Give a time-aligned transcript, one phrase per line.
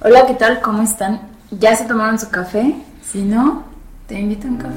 [0.00, 0.60] Hola, ¿qué tal?
[0.60, 1.20] ¿Cómo están?
[1.50, 2.72] ¿Ya se tomaron su café?
[3.02, 3.64] Si no,
[4.06, 4.74] te invito a un café.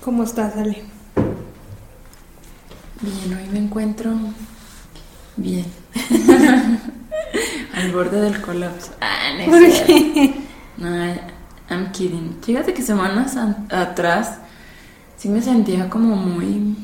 [0.00, 0.82] ¿Cómo estás, Ale?
[3.02, 4.10] Bien, hoy me encuentro
[5.36, 5.66] bien.
[7.74, 8.92] Al borde del colapso.
[9.02, 10.34] Ah, no es ¿Por qué?
[10.78, 11.39] No,
[11.70, 12.36] I'm kidding.
[12.42, 14.38] Fíjate que semanas an- atrás
[15.16, 16.76] sí me sentía como muy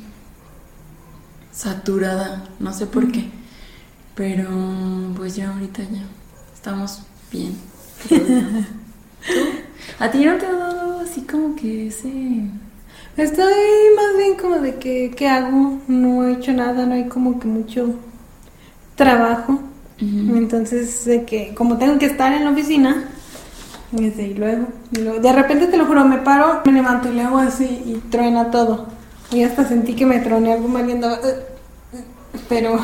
[1.52, 3.30] saturada, no sé por qué.
[4.14, 4.48] Pero
[5.16, 6.02] pues ya ahorita ya
[6.54, 7.02] estamos
[7.32, 7.56] bien.
[9.98, 12.10] ¿A ti no te ha dado así como que ese...
[13.16, 13.54] Estoy
[13.96, 15.78] más bien como de que, ¿qué hago?
[15.88, 17.94] No he hecho nada, no hay como que mucho
[18.94, 19.54] trabajo.
[20.00, 20.36] Ujú.
[20.36, 23.08] Entonces, de que como tengo que estar en la oficina,
[23.92, 27.22] y luego, y luego, de repente te lo juro, me paro, me levanto y le
[27.22, 28.86] hago así y truena todo.
[29.30, 32.78] Y hasta sentí que me troné algo mal y andaba, "Uh, uh", pero,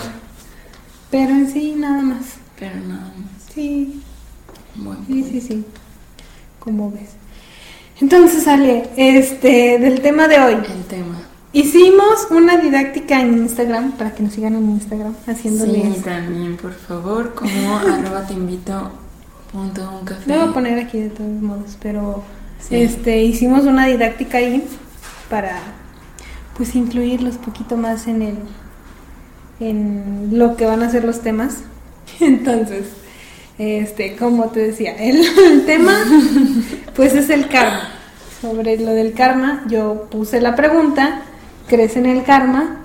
[1.11, 2.25] pero en sí, nada más.
[2.59, 3.53] Pero nada más.
[3.55, 4.01] Sí,
[4.75, 5.65] Bueno, Sí, sí, sí.
[6.59, 7.11] Como ves.
[8.01, 10.55] Entonces, Ale, este, del tema de hoy.
[10.55, 11.19] el tema.
[11.53, 15.97] Hicimos una didáctica en Instagram, para que nos sigan en Instagram, haciéndoles...
[15.97, 18.91] Sí, también, por favor, como arroba te invito
[19.53, 20.23] punto un café.
[20.31, 22.23] Lo voy a poner aquí de todos modos, pero
[22.61, 22.77] Sí.
[22.77, 24.65] este, hicimos una didáctica ahí
[25.29, 25.59] para,
[26.57, 28.37] pues, incluirlos poquito más en el,
[29.61, 31.59] en lo que van a ser los temas.
[32.21, 32.87] Entonces,
[33.59, 35.97] este, como te decía, el, el tema,
[36.97, 37.89] pues, es el karma.
[38.41, 41.23] Sobre lo del karma, yo puse la pregunta,
[41.69, 42.79] ¿crees en el karma?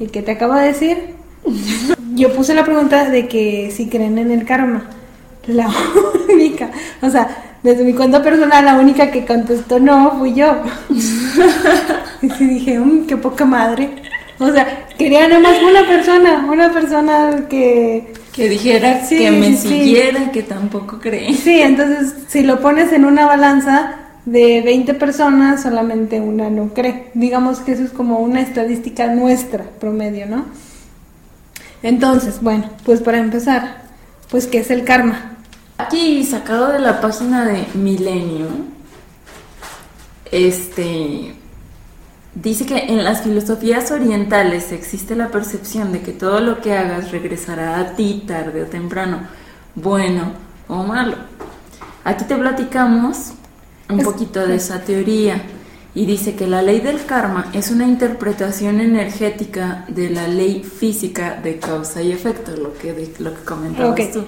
[0.00, 1.14] ¿Y qué te acabo de decir?
[2.16, 4.88] Yo puse la pregunta de que si creen en el karma.
[5.46, 5.68] La
[6.32, 6.70] única,
[7.02, 10.56] o sea, desde mi cuenta personal, la única que contestó no fui yo.
[12.22, 13.90] Y sí dije, "Mm, qué poca madre.
[14.38, 18.12] O sea, quería nada más una persona, una persona que...
[18.32, 19.68] Que dijera Sí, que me sí.
[19.68, 21.32] siguiera, que tampoco cree.
[21.34, 23.94] Sí, entonces si lo pones en una balanza
[24.24, 27.10] de 20 personas, solamente una no cree.
[27.14, 30.46] Digamos que eso es como una estadística nuestra, promedio, ¿no?
[31.82, 33.82] Entonces, bueno, pues para empezar,
[34.30, 35.33] pues ¿qué es el karma?
[35.78, 38.46] Aquí sacado de la página de Milenio,
[40.30, 41.34] este
[42.34, 47.10] dice que en las filosofías orientales existe la percepción de que todo lo que hagas
[47.10, 49.20] regresará a ti tarde o temprano,
[49.74, 50.32] bueno
[50.68, 51.16] o malo.
[52.04, 53.32] Aquí te platicamos
[53.88, 55.42] un Es- poquito de esa teoría
[55.94, 61.38] y dice que la ley del karma es una interpretación energética de la ley física
[61.42, 64.24] de causa y efecto, lo que lo que comentabas tú.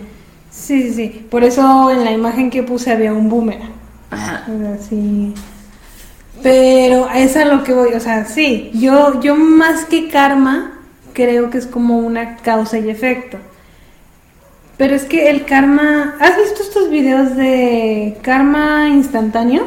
[0.57, 1.27] Sí, sí, sí.
[1.31, 3.73] Por eso en la imagen que puse había un boomerang.
[4.11, 4.45] Ajá.
[4.53, 5.35] O sea, sí.
[6.43, 10.81] Pero es a lo que voy, o sea, sí, yo, yo más que karma
[11.13, 13.39] creo que es como una causa y efecto.
[14.77, 19.65] Pero es que el karma, ¿has visto estos videos de karma instantáneo?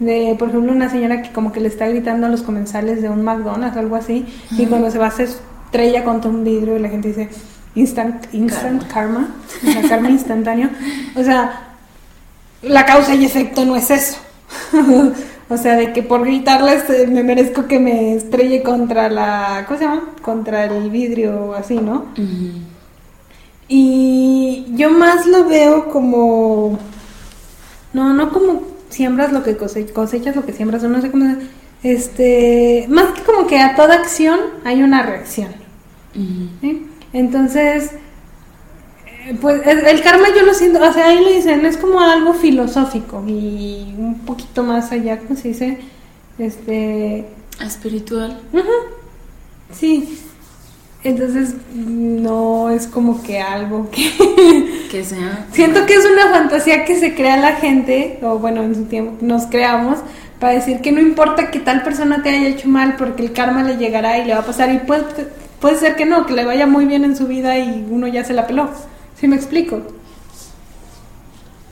[0.00, 3.08] De, por ejemplo, una señora que como que le está gritando a los comensales de
[3.08, 6.80] un McDonald's o algo así, y cuando se va se estrella contra un vidrio y
[6.80, 7.28] la gente dice
[7.74, 9.28] instant, instant karma,
[9.66, 10.70] o sea, karma instantáneo.
[11.16, 11.68] O sea,
[12.62, 14.18] la causa y efecto no es eso.
[15.48, 19.78] o sea, de que por gritarles eh, me merezco que me estrelle contra la, ¿cómo
[19.78, 20.02] se llama?
[20.22, 22.06] Contra el vidrio o así, ¿no?
[23.68, 26.78] Y yo más lo veo como,
[27.92, 31.24] no, no como siembras lo que cose- cosechas lo que siembras, o no sé cómo,
[31.34, 35.48] se- este, más que como que a toda acción hay una reacción.
[36.60, 36.86] ¿sí?
[37.14, 37.92] Entonces,
[39.40, 43.24] pues el, karma yo lo siento, o sea, ahí lo dicen, es como algo filosófico
[43.26, 45.78] y un poquito más allá, ¿cómo se dice?
[46.38, 47.24] Este,
[47.64, 48.38] Espiritual.
[49.72, 50.20] sí.
[51.04, 54.10] Entonces, no es como que algo que...
[54.90, 55.46] Que sea.
[55.52, 59.12] Siento que es una fantasía que se crea la gente, o bueno, en su tiempo
[59.20, 59.98] nos creamos,
[60.38, 63.62] para decir que no importa que tal persona te haya hecho mal, porque el karma
[63.64, 65.04] le llegará y le va a pasar, y puede,
[65.64, 68.22] puede ser que no, que le vaya muy bien en su vida y uno ya
[68.22, 68.68] se la peló.
[69.18, 69.80] ¿Sí me explico?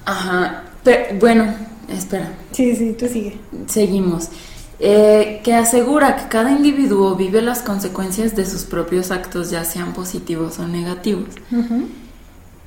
[0.07, 0.63] Ajá.
[0.83, 1.55] Pero, bueno,
[1.91, 2.33] espera.
[2.53, 3.39] Sí, sí, tú sigue.
[3.67, 4.31] Seguimos.
[4.79, 9.93] Eh, que asegura que cada individuo vive las consecuencias de sus propios actos, ya sean
[9.93, 11.29] positivos o negativos.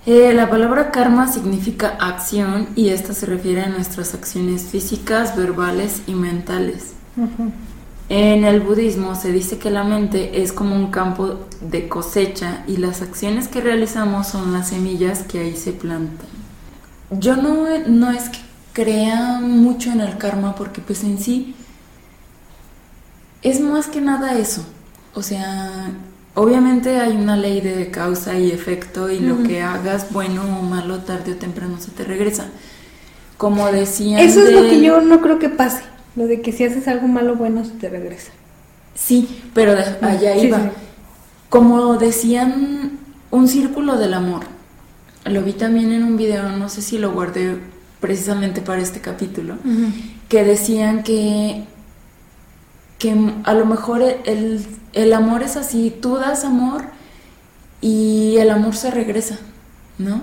[0.05, 6.03] Eh, la palabra karma significa acción y esta se refiere a nuestras acciones físicas, verbales
[6.05, 6.93] y mentales.
[7.17, 7.51] Ujú.
[8.07, 12.77] En el budismo se dice que la mente es como un campo de cosecha y
[12.77, 16.27] las acciones que realizamos son las semillas que ahí se plantan.
[17.09, 18.39] Yo no, no es que
[18.73, 21.55] crea mucho en el karma porque pues en sí
[23.41, 24.65] es más que nada eso.
[25.15, 25.91] O sea,
[26.35, 30.99] obviamente hay una ley de causa y efecto y lo que hagas bueno o malo
[30.99, 32.47] tarde o temprano se te regresa.
[33.37, 34.19] Como decían...
[34.19, 35.83] Eso es lo que yo no creo que pase,
[36.15, 38.31] lo de que si haces algo malo bueno se te regresa.
[38.95, 40.71] Sí, pero allá iba.
[41.49, 42.99] Como decían,
[43.31, 44.43] un círculo del amor.
[45.25, 47.57] Lo vi también en un video, no sé si lo guardé
[47.99, 49.55] precisamente para este capítulo,
[50.29, 51.63] que decían que,
[52.99, 56.83] que a lo mejor el, el amor es así, tú das amor
[57.81, 59.39] y el amor se regresa,
[59.97, 60.21] ¿no?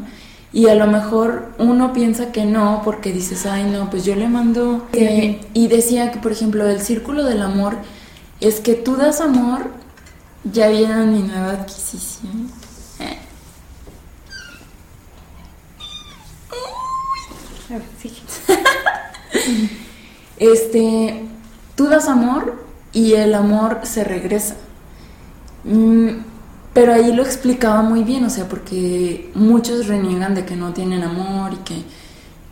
[0.53, 4.29] Y a lo mejor uno piensa que no, porque dices, ay, no, pues yo le
[4.29, 4.87] mando.
[4.93, 7.77] y decía que, por ejemplo, el círculo del amor
[8.41, 9.71] es que tú das amor,
[10.45, 12.51] ya vieron mi nueva adquisición.
[12.99, 13.19] Eh.
[20.39, 21.25] este,
[21.77, 24.57] tú das amor y el amor se regresa.
[25.65, 26.32] Mm,
[26.73, 31.03] pero ahí lo explicaba muy bien, o sea, porque muchos reniegan de que no tienen
[31.03, 31.83] amor y que,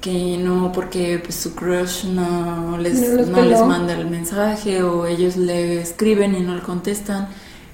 [0.00, 5.36] que no, porque pues, su crush no les, no, les manda el mensaje o ellos
[5.36, 7.28] le escriben y no le contestan.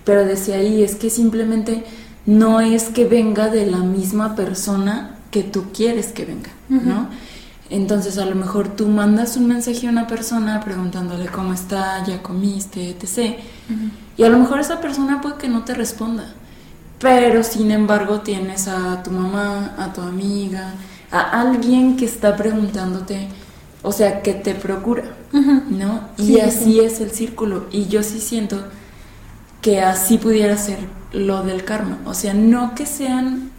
[0.04, 1.84] Pero decía ahí, es que simplemente
[2.26, 7.08] no es que venga de la misma persona que tú quieres que venga, ¿no?
[7.70, 12.22] Entonces a lo mejor tú mandas un mensaje a una persona preguntándole cómo está, ya
[12.22, 13.36] comiste, etc.
[14.16, 16.32] Y a lo mejor esa persona puede que no te responda,
[16.98, 20.74] pero sin embargo tienes a tu mamá, a tu amiga,
[21.10, 23.28] a alguien que está preguntándote,
[23.82, 26.08] o sea, que te procura, ¿no?
[26.16, 27.66] Y así es el círculo.
[27.70, 28.64] Y yo sí siento
[29.60, 30.78] que así pudiera ser
[31.12, 31.98] lo del karma.
[32.06, 33.50] O sea, no que sean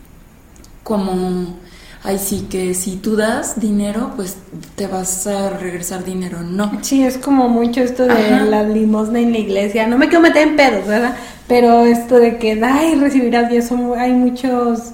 [0.84, 1.58] como
[2.04, 4.38] ay sí, que si tú das dinero, pues
[4.76, 6.42] te vas a regresar dinero.
[6.42, 6.72] No.
[6.82, 9.88] Sí, es como mucho esto de la limosna en la iglesia.
[9.88, 11.16] No me quiero meter en pedos, ¿verdad?
[11.48, 14.92] Pero esto de que da y recibirás, y eso hay muchos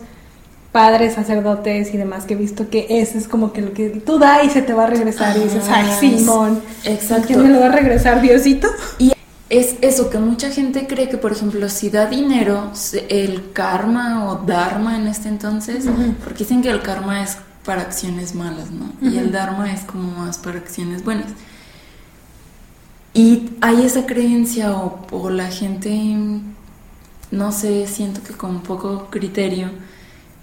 [0.72, 4.18] padres, sacerdotes y demás que he visto que ese es como que lo que tú
[4.18, 7.28] da y se te va a regresar y dices, ay, Simón, exacto.
[7.28, 8.68] ¿quién me lo va a regresar, Diosito?
[8.98, 9.14] Y
[9.54, 12.72] es eso, que mucha gente cree que, por ejemplo, si da dinero,
[13.08, 15.86] el karma o dharma en este entonces,
[16.24, 18.92] porque dicen que el karma es para acciones malas, ¿no?
[19.02, 21.28] Y el dharma es como más para acciones buenas.
[23.14, 26.16] Y hay esa creencia o, la gente,
[27.30, 29.70] no sé, siento que con poco criterio,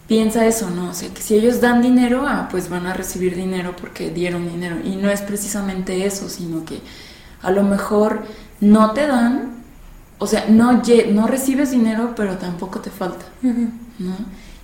[0.06, 0.90] piensa eso, ¿no?
[0.90, 4.48] O sea, que si ellos dan dinero, ah, pues van a recibir dinero porque dieron
[4.48, 4.76] dinero.
[4.84, 6.80] Y no es precisamente eso, sino que
[7.42, 8.24] a lo mejor
[8.60, 9.62] no te dan,
[10.18, 14.16] o sea, no, no recibes dinero, pero tampoco te falta, ¿no?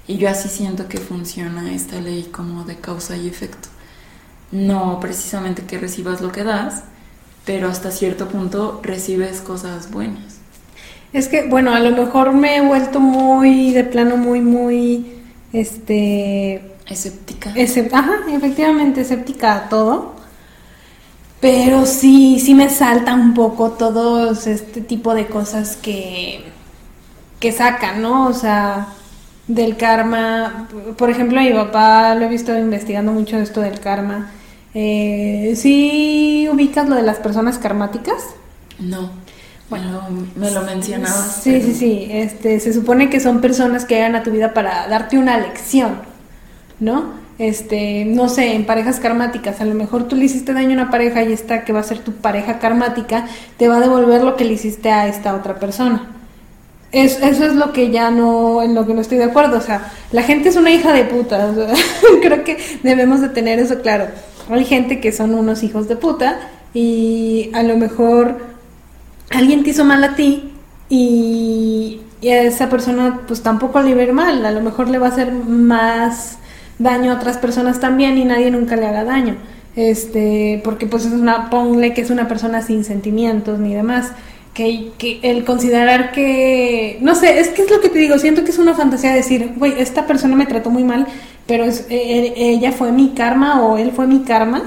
[0.09, 3.69] Y yo así siento que funciona esta ley como de causa y efecto.
[4.53, 6.85] No precisamente que recibas lo que das,
[7.45, 10.37] pero hasta cierto punto recibes cosas buenas.
[11.13, 15.15] Es que, bueno, a lo mejor me he vuelto muy, de plano, muy, muy,
[15.53, 16.73] este...
[16.87, 17.53] Escéptica.
[17.93, 20.16] ajá, efectivamente, escéptica a todo.
[21.41, 26.45] Pero sí, sí me salta un poco todos este tipo de cosas que,
[27.41, 28.27] que sacan, ¿no?
[28.27, 28.89] O sea,
[29.47, 30.69] del karma.
[30.97, 34.31] Por ejemplo, mi papá lo he visto investigando mucho esto del karma.
[34.75, 38.25] Eh, ¿Sí ubicas lo de las personas karmáticas?
[38.79, 39.11] No.
[39.69, 40.03] Bueno,
[40.37, 41.41] me lo mencionabas.
[41.43, 42.09] Sí, sí, sí.
[42.11, 45.99] Este, se supone que son personas que llegan a tu vida para darte una lección,
[46.79, 47.26] ¿no?
[47.39, 50.91] Este, no sé, en parejas karmáticas, a lo mejor tú le hiciste daño a una
[50.91, 53.27] pareja y esta que va a ser tu pareja karmática
[53.59, 56.09] te va a devolver lo que le hiciste a esta otra persona.
[56.93, 59.93] eso es lo que ya no, en lo que no estoy de acuerdo, o sea,
[60.13, 61.53] la gente es una hija de puta,
[62.23, 64.07] creo que debemos de tener eso claro.
[64.49, 66.39] Hay gente que son unos hijos de puta
[66.73, 68.39] y a lo mejor
[69.31, 70.53] alguien te hizo mal a ti
[70.89, 75.09] y, y a esa persona pues tampoco le va mal, a lo mejor le va
[75.09, 76.39] a hacer más
[76.79, 79.37] daño a otras personas también y nadie nunca le haga daño.
[79.77, 84.13] Este, porque pues es una, ponle que es una persona sin sentimientos ni demás.
[84.55, 88.43] Que, que, el considerar que, no sé, es que es lo que te digo, siento
[88.43, 91.07] que es una fantasía decir, güey, esta persona me trató muy mal,
[91.47, 94.63] pero es, e, e, ella fue mi karma o él fue mi karma.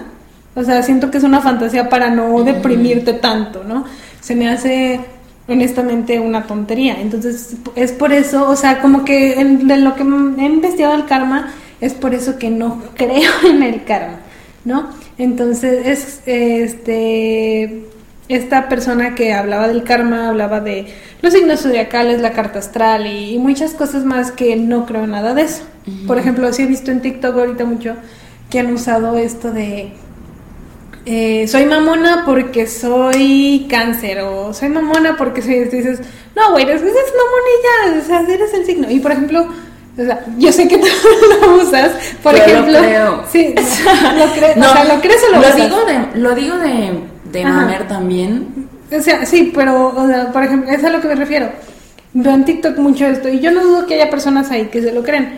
[0.56, 3.86] O sea, siento que es una fantasía para no deprimirte tanto, ¿no?
[4.22, 5.00] Se me hace
[5.48, 7.02] honestamente una tontería.
[7.02, 11.52] Entonces, es por eso, o sea, como que de lo que he investigado el karma,
[11.82, 14.20] es por eso que no creo en el karma,
[14.66, 14.90] ¿no?
[15.18, 17.86] Entonces, es este
[18.30, 20.86] esta persona que hablaba del karma, hablaba de
[21.24, 25.42] los signos zodiacales, la carta astral y, muchas cosas más que no creo nada de
[25.42, 25.64] eso.
[26.06, 27.96] Por ejemplo, sí he visto en TikTok ahorita mucho
[28.52, 29.94] que han usado esto de
[31.06, 36.02] eh, soy mamona porque soy cáncer o soy mamona porque soy dices,
[36.36, 38.92] no, güey, eres ya, o sea, eres el signo.
[38.92, 39.48] Y por ejemplo,
[40.00, 40.88] o sea, yo sé que tú
[41.42, 41.92] lo usas,
[42.24, 42.80] por Yo lo ejemplo.
[42.80, 43.24] creo.
[43.32, 43.54] Sí,
[44.18, 45.56] lo crees, No, o sea, lo crees o lo, lo usas?
[45.56, 47.00] digo de, lo digo de,
[47.32, 48.68] de mamer también.
[48.98, 51.52] O sea, sí, pero, o sea, por ejemplo, es a lo que me refiero.
[52.14, 54.92] Veo en TikTok mucho esto y yo no dudo que haya personas ahí que se
[54.92, 55.38] lo creen.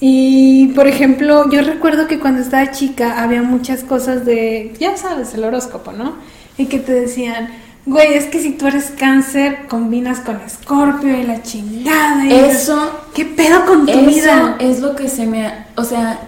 [0.00, 5.34] Y, por ejemplo, yo recuerdo que cuando estaba chica había muchas cosas de, ya sabes,
[5.34, 6.16] el horóscopo, ¿no?
[6.56, 7.48] Y que te decían,
[7.88, 12.24] güey, es que si tú eres cáncer, combinas con escorpio y la chingada.
[12.24, 14.56] Y Eso, ¿Qué pedo con tu eso vida?
[14.58, 15.52] es lo que se me...
[15.76, 16.20] O sea,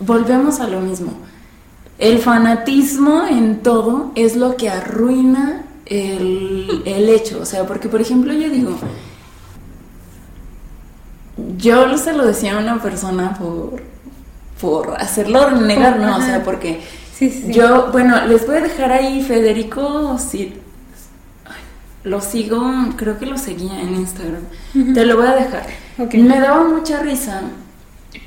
[0.00, 1.12] volvemos a lo mismo.
[1.98, 7.40] El fanatismo en todo es lo que arruina el, el hecho.
[7.40, 8.78] O sea, porque por ejemplo yo digo,
[11.58, 13.82] yo se lo decía a una persona por,
[14.60, 16.16] por hacerlo negar, ¿no?
[16.16, 16.80] O sea, porque
[17.12, 17.52] Sí, sí, sí.
[17.52, 20.54] yo, bueno, les voy a dejar ahí Federico, si
[22.06, 22.62] lo sigo,
[22.96, 24.42] creo que lo seguía en Instagram.
[24.94, 25.66] Te lo voy a dejar.
[26.12, 27.42] Me daba mucha risa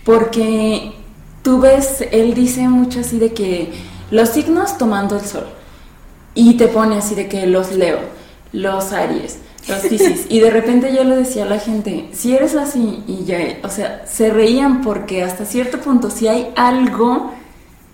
[0.04, 0.92] porque
[1.44, 3.72] tú ves, él dice mucho así de que
[4.12, 5.48] los signos tomando el sol
[6.36, 8.00] y te pone así de que los Leo,
[8.52, 12.56] los Aries, los Piscis y de repente yo le decía a la gente, si eres
[12.56, 17.32] así y ya, o sea, se reían porque hasta cierto punto si hay algo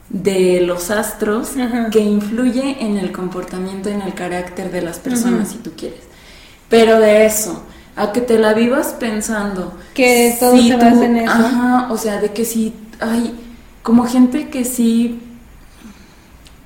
[0.09, 1.89] de los astros Ajá.
[1.89, 5.99] que influye en el comportamiento, en el carácter de las personas, si tú quieres.
[6.69, 7.63] Pero de eso,
[7.95, 11.31] a que te la vivas pensando Que todo se basa en eso.
[11.31, 13.33] Ajá, o sea, de que si hay
[13.83, 15.19] como gente que sí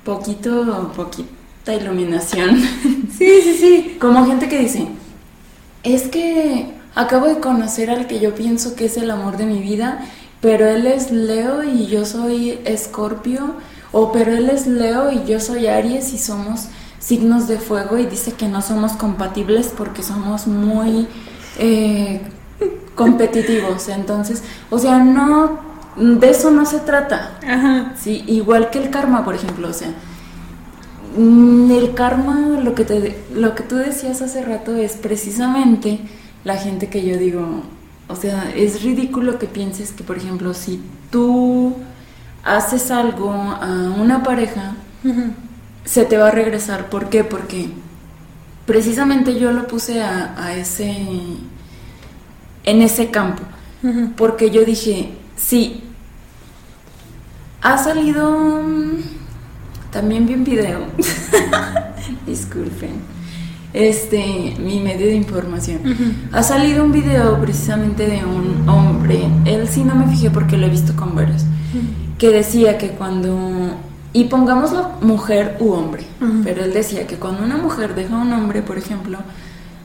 [0.04, 2.60] poquito poquita iluminación.
[3.20, 3.96] Sí, sí, sí.
[4.00, 4.86] como gente que dice,
[5.82, 9.60] "Es que acabo de conocer al que yo pienso que es el amor de mi
[9.60, 10.00] vida,
[10.40, 13.54] pero él es Leo y yo soy Escorpio,
[13.92, 16.68] o pero él es Leo y yo soy Aries y somos
[16.98, 21.08] signos de fuego y dice que no somos compatibles porque somos muy
[21.58, 22.20] eh,
[22.94, 23.88] competitivos.
[23.88, 25.58] Entonces, o sea, no,
[25.96, 27.38] de eso no se trata.
[27.46, 27.94] Ajá.
[27.98, 29.92] Sí, igual que el karma, por ejemplo, o sea,
[31.16, 36.00] mm, el karma, lo que te, lo que tú decías hace rato es precisamente
[36.44, 37.62] la gente que yo digo,
[38.10, 41.76] o sea, es ridículo que pienses que, por ejemplo, si tú
[42.44, 44.74] haces algo a una pareja,
[45.84, 46.88] se te va a regresar.
[46.90, 47.24] ¿Por qué?
[47.24, 47.70] Porque
[48.66, 50.90] precisamente yo lo puse a, a ese,
[52.64, 53.42] en ese campo.
[54.16, 55.84] Porque yo dije, sí,
[57.62, 58.62] ha salido...
[58.62, 58.98] mm,
[59.90, 60.80] También vi un video.
[62.26, 63.19] Disculpen.
[63.72, 65.80] Este, mi medio de información.
[66.32, 69.20] Ha salido un video precisamente de un hombre.
[69.44, 71.44] Él sí no me fijé porque lo he visto con varios.
[72.18, 73.76] Que decía que cuando.
[74.12, 76.04] Y pongámoslo mujer u hombre.
[76.42, 79.18] Pero él decía que cuando una mujer deja a un hombre, por ejemplo,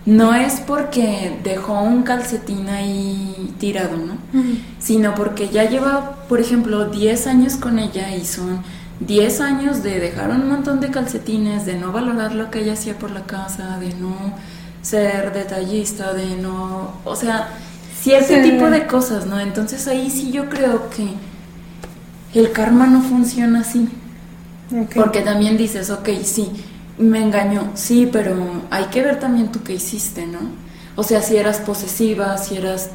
[0.06, 4.18] no es porque dejó un calcetín ahí tirado, ¿no?
[4.80, 8.62] Sino porque ya lleva, por ejemplo, 10 años con ella y son
[9.00, 12.98] 10 años de dejar un montón de calcetines, de no valorar lo que ella hacía
[12.98, 14.16] por la casa, de no
[14.82, 17.50] ser detallista, de no, o sea,
[18.02, 18.42] cierto Sí.
[18.42, 19.40] tipo de cosas, ¿no?
[19.40, 21.10] Entonces ahí sí yo creo que
[22.34, 23.90] el karma no funciona así,
[24.94, 26.52] porque también dices, ok, sí,
[26.98, 30.40] me engañó, sí, pero hay que ver también tú qué hiciste, ¿no?
[30.96, 32.90] O sea, si eras posesiva, si eras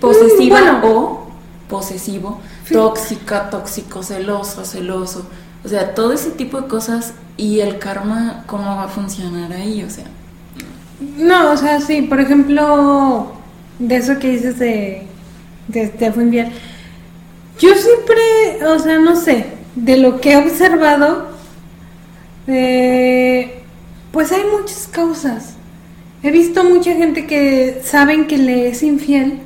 [0.00, 0.80] posesiva Mm, bueno.
[0.84, 1.23] o
[1.74, 2.74] posesivo, Sí.
[2.74, 5.26] tóxica, tóxico, celoso, celoso.
[5.64, 9.82] O sea, todo ese tipo de cosas y el karma, ¿cómo va a funcionar ahí?
[9.82, 10.04] O sea,
[11.18, 13.32] No, o sea, sí, por ejemplo,
[13.78, 15.02] de eso que dices de,
[15.68, 16.48] de, te fue infiel.
[17.58, 21.28] Yo siempre, o sea, no sé, de lo que he observado,
[22.46, 23.62] eh,
[24.12, 25.54] pues hay muchas causas.
[26.22, 29.40] He visto mucha gente que saben que le es infiel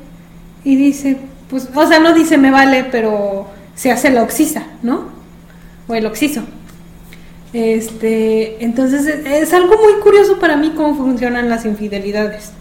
[0.65, 1.17] y dice,
[1.49, 5.09] pues, o sea, no dice me vale, pero se hace la oxisa, ¿no?
[5.87, 6.43] O el oxiso.
[7.53, 12.53] Este, entonces es, es algo muy curioso para mí cómo funcionan las infidelidades.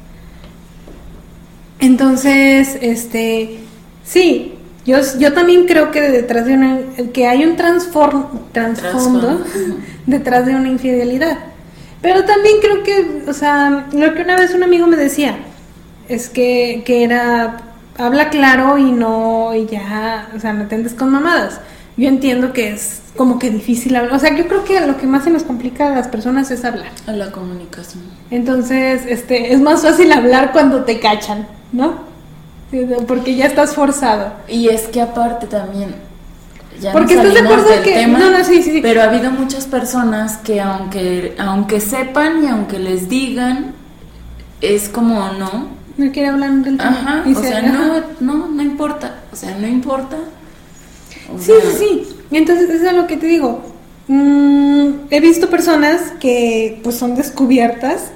[1.79, 3.59] Entonces, este,
[4.03, 4.53] sí,
[4.85, 6.79] yo, yo también creo que detrás de una,
[7.13, 9.43] que hay un transform, trasfondo
[10.05, 11.37] detrás de una infidelidad.
[12.01, 15.37] Pero también creo que, o sea, lo que una vez un amigo me decía
[16.07, 17.57] es que, que era
[17.97, 21.59] habla claro y no y ya, o sea, no te andes con mamadas.
[21.97, 25.07] Yo entiendo que es como que difícil hablar, o sea, yo creo que lo que
[25.07, 26.91] más se nos complica a las personas es hablar.
[27.07, 28.03] a la comunicación.
[28.29, 32.05] Entonces, este, es más fácil hablar cuando te cachan, ¿no?
[33.07, 34.33] Porque ya estás forzado.
[34.47, 35.95] Y es que aparte también,
[36.79, 38.79] ya Porque estás de acuerdo que- tema, no, no, sí, sí, sí.
[38.83, 43.73] pero ha habido muchas personas que aunque aunque sepan y aunque les digan
[44.61, 46.89] es como no, No quiere hablar del tema.
[46.89, 50.17] ajá, o sea, no no no importa, o sea, no importa.
[51.33, 52.07] O Sí, sea, sí, sí.
[52.31, 53.63] Entonces, eso es lo que te digo.
[54.07, 58.11] Mm, he visto personas que pues son descubiertas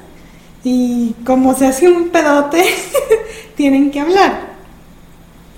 [0.63, 2.63] y como se hace un pedote,
[3.55, 4.51] tienen que hablar.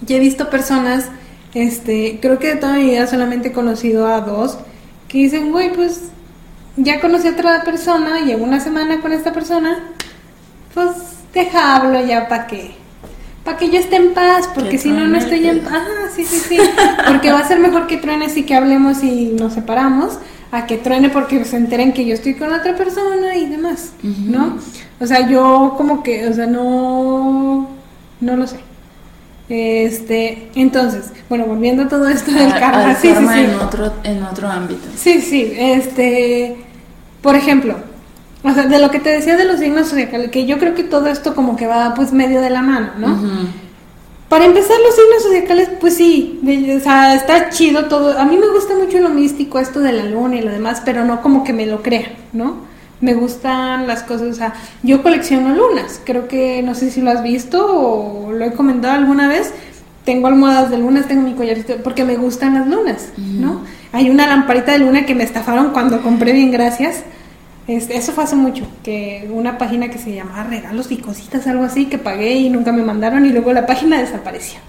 [0.07, 1.09] Y he visto personas,
[1.53, 4.57] este, creo que de toda mi vida solamente he conocido a dos,
[5.07, 6.01] que dicen, güey, pues
[6.77, 9.79] ya conocí a otra persona, llevo una semana con esta persona,
[10.73, 10.89] pues
[11.33, 12.71] deja hablo ya para que,
[13.43, 15.73] para que yo esté en paz, porque Que si no, no truene estoy en paz.
[15.73, 16.57] Ajá, sí, sí, sí.
[17.07, 20.19] Porque va a ser mejor que truenes y que hablemos y nos separamos,
[20.51, 23.93] a que truene porque se enteren que yo estoy con otra persona y demás.
[24.03, 24.57] ¿no?
[24.99, 27.69] O sea, yo como que, o sea, no,
[28.21, 28.57] no lo sé.
[29.49, 33.39] Este, entonces, bueno, volviendo a todo esto del karma, sí, sí, sí.
[33.39, 34.87] en otro en otro ámbito.
[34.95, 36.55] Sí, sí, este,
[37.21, 37.75] por ejemplo,
[38.43, 40.83] o sea, de lo que te decía de los signos zodiacales, que yo creo que
[40.83, 43.07] todo esto como que va pues medio de la mano, ¿no?
[44.29, 48.17] Para empezar, los signos zodiacales, pues sí, de- o sea, está chido todo.
[48.17, 51.05] A mí me gusta mucho lo místico, esto de la luna y lo demás, pero
[51.05, 52.55] no como que me lo crea, ¿no?
[52.99, 56.01] Me gustan las cosas, o sea, yo colecciono lunas.
[56.03, 59.53] Creo que, no sé si lo has visto o lo he comentado alguna vez.
[60.03, 63.61] Tengo almohadas de lunas, tengo mi collarito, porque me gustan las lunas, ¿no?
[63.91, 67.03] Hay una lamparita de luna que me estafaron cuando compré bien, gracias.
[67.67, 71.63] Este, eso fue hace mucho, que una página que se llamaba Regalos y Cositas, algo
[71.63, 74.59] así, que pagué y nunca me mandaron y luego la página desapareció.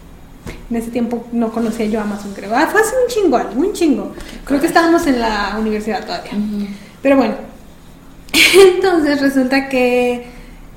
[0.70, 2.54] En ese tiempo no conocía yo Amazon, creo.
[2.54, 4.12] Ah, fue hace un chingo, algo, un chingo.
[4.44, 6.32] Creo que estábamos en la universidad todavía.
[7.02, 7.34] Pero bueno,
[8.74, 10.26] entonces resulta que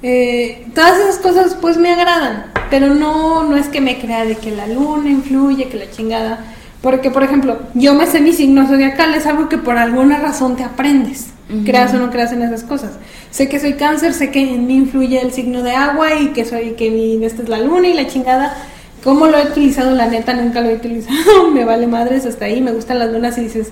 [0.01, 4.35] eh, todas esas cosas pues me agradan, pero no, no es que me crea de
[4.35, 6.39] que la luna influye, que la chingada.
[6.81, 10.55] Porque, por ejemplo, yo me sé mi signo zodiacal, es algo que por alguna razón
[10.55, 11.27] te aprendes.
[11.65, 12.93] Creas o no creas en esas cosas.
[13.31, 16.45] Sé que soy cáncer, sé que en mí influye el signo de agua y que
[16.45, 18.55] soy que mi, esta es la luna y la chingada.
[19.03, 19.91] ¿Cómo lo he utilizado?
[19.91, 21.49] La neta, nunca lo he utilizado.
[21.53, 22.61] me vale madres hasta ahí.
[22.61, 23.71] Me gustan las lunas y dices,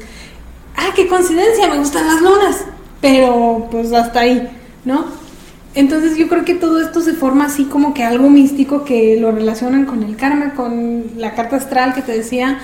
[0.76, 2.66] ah, qué coincidencia, me gustan las lunas.
[3.02, 4.50] Pero pues hasta ahí,
[4.86, 5.06] ¿no?
[5.76, 9.34] Entonces yo creo que todo esto se forma así como que algo místico que lo
[9.34, 12.60] relacionan con el karma, con la carta astral que te decía.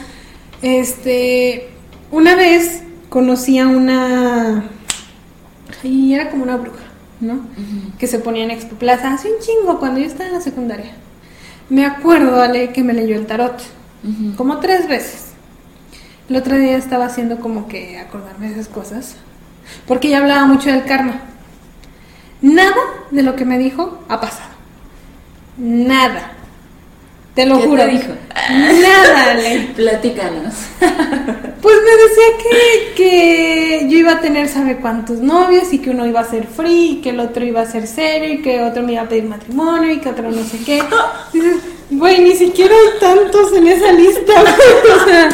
[0.62, 1.70] Este,
[2.12, 4.64] una vez conocí a una...
[5.84, 6.84] Y era como una bruja,
[7.20, 7.42] ¿no?
[7.98, 10.92] Que se ponía en Expo Plaza hace un chingo cuando yo estaba en la secundaria.
[11.70, 13.62] Me acuerdo, Ale, que me leyó el tarot.
[14.36, 15.32] Como tres veces.
[16.30, 19.16] El otro día estaba haciendo como que acordarme de esas cosas.
[19.88, 21.22] Porque ella hablaba mucho del karma.
[22.42, 22.76] Nada
[23.12, 24.50] de lo que me dijo ha pasado.
[25.58, 26.34] Nada.
[27.36, 27.88] Te lo ¿Qué te juro.
[27.88, 28.08] dijo?
[28.50, 29.70] Nada, Ale.
[29.76, 30.54] Platícanos.
[31.62, 36.06] Pues me decía que, que yo iba a tener sabe cuántos novios y que uno
[36.06, 38.84] iba a ser free y que el otro iba a ser serio y que otro
[38.84, 40.84] me iba a pedir matrimonio y que otro no sé qué.
[41.32, 41.58] Dices,
[41.90, 44.34] güey, ni siquiera hay tantos en esa lista.
[44.42, 45.30] O sea,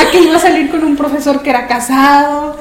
[0.00, 2.56] a que iba a salir con un profesor que era casado.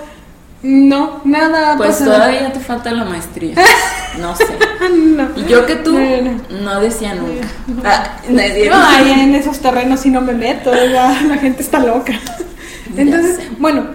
[0.64, 1.74] No, nada.
[1.74, 2.14] ha Pues pasado.
[2.14, 3.56] todavía te falta la maestría.
[4.20, 4.46] No sé.
[4.96, 5.28] No.
[5.36, 7.48] Y yo que tú No, no, no decía nunca.
[7.84, 12.14] Ah, no ahí en esos terrenos sí no me meto, ya, la gente está loca.
[12.96, 13.86] Entonces, bueno,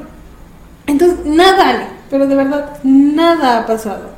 [0.88, 4.11] entonces nada, Ale, pero de verdad, nada ha pasado.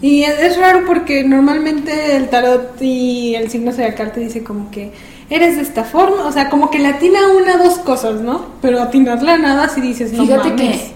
[0.00, 4.70] Y es, es raro porque normalmente el tarot y el signo zodiacal te dice como
[4.70, 4.94] que
[5.28, 8.46] eres de esta forma, o sea, como que le atina una dos cosas, ¿no?
[8.62, 10.80] Pero atinarle a nada si dices, no Fíjate mames.
[10.80, 10.93] que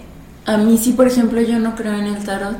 [0.49, 2.57] a mí sí, por ejemplo, yo no creo en el tarot.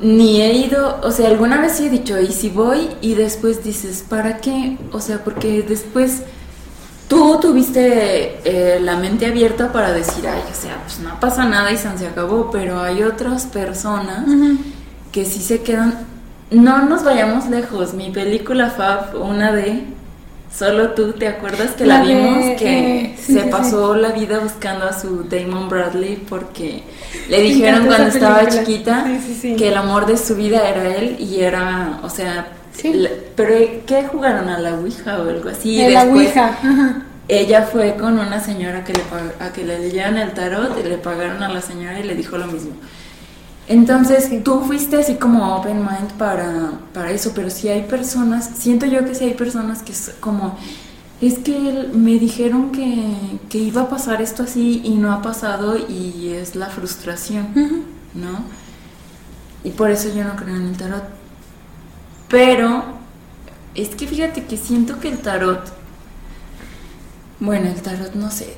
[0.00, 3.64] Ni he ido, o sea, alguna vez sí he dicho, y si voy y después
[3.64, 4.78] dices, ¿para qué?
[4.92, 6.22] O sea, porque después
[7.08, 11.72] tú tuviste eh, la mente abierta para decir, ay, o sea, pues no pasa nada
[11.72, 14.24] y se acabó, pero hay otras personas
[15.10, 16.06] que sí se quedan.
[16.52, 19.82] No nos vayamos lejos, mi película Fab, una de
[20.56, 22.50] Solo tú, ¿te acuerdas que la, La de, vimos?
[22.58, 26.82] Que eh, sí, se sí, pasó la vida buscando a su Damon Bradley porque
[27.28, 28.64] le dijeron cuando estaba película.
[28.64, 29.06] chiquita
[29.56, 32.48] que el amor de su vida era él y era, o sea,
[32.92, 33.54] la- pero
[33.86, 35.80] ¿qué jugaron a la Ouija o algo así?
[35.80, 36.46] Y la Ouija.
[36.62, 37.02] Ajá.
[37.28, 39.02] Ella fue con una señora que le
[39.40, 42.36] a que le leyeran el tarot y le pagaron a la señora y le dijo
[42.36, 42.72] lo mismo.
[43.68, 44.40] Entonces, Sí.
[44.44, 49.04] tú fuiste así como open mind para, para eso, pero si hay personas, siento yo
[49.04, 50.58] que si hay personas que es como,
[51.20, 55.76] es que me dijeron que, que iba a pasar esto así y no ha pasado
[55.78, 57.48] y es la frustración.
[58.14, 58.44] ¿no?
[59.64, 61.04] Y por eso yo no creo en el tarot.
[62.28, 62.84] Pero
[63.74, 65.72] es que fíjate que siento que el tarot
[67.40, 68.56] Bueno, el tarot no sé.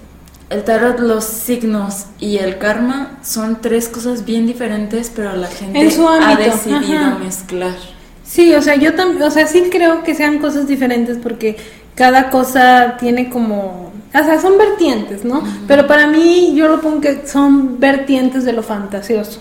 [0.50, 5.90] El tarot, los signos y el karma son tres cosas bien diferentes, pero la gente
[5.90, 7.18] su ha decidido ajá.
[7.18, 7.74] mezclar.
[8.24, 11.57] Sí, o sea, yo también, o sea, sí creo que sean cosas diferentes porque
[11.94, 15.42] cada cosa tiene como, o sea, son vertientes, ¿no?
[15.66, 19.40] Pero para mí yo lo pongo que son vertientes de lo fantasioso.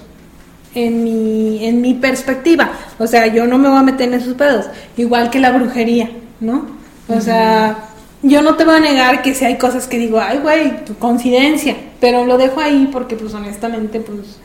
[0.76, 4.34] En mi, en mi perspectiva, o sea, yo no me voy a meter en esos
[4.34, 4.66] pedos,
[4.98, 6.66] igual que la brujería, ¿no?
[7.08, 7.90] O sea,
[8.24, 10.98] yo no te voy a negar que si hay cosas que digo, ay, güey, tu
[10.98, 14.38] coincidencia, pero lo dejo ahí porque, pues, honestamente, pues,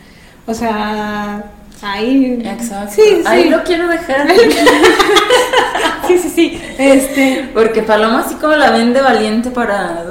[0.47, 1.45] o sea,
[1.83, 2.43] ahí...
[2.45, 2.93] Exacto.
[2.95, 3.23] Sí, sí.
[3.25, 4.27] Ahí lo quiero dejar.
[6.07, 6.62] Sí, sí, sí.
[6.79, 10.05] Este, Porque Paloma así como la vende valiente para...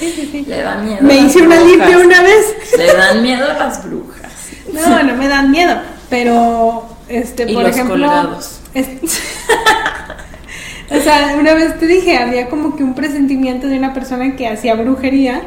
[0.00, 0.98] Le da miedo.
[1.00, 1.70] me hice una brujas.
[1.70, 2.54] limpia una vez.
[2.76, 4.30] Le dan miedo a las brujas.
[4.72, 5.74] No, no me dan miedo,
[6.10, 8.60] pero este, Y por los ejemplo, colgados.
[8.74, 8.88] es-
[10.90, 14.46] o sea, una vez te dije, había como que un presentimiento de una persona que
[14.48, 15.42] hacía brujería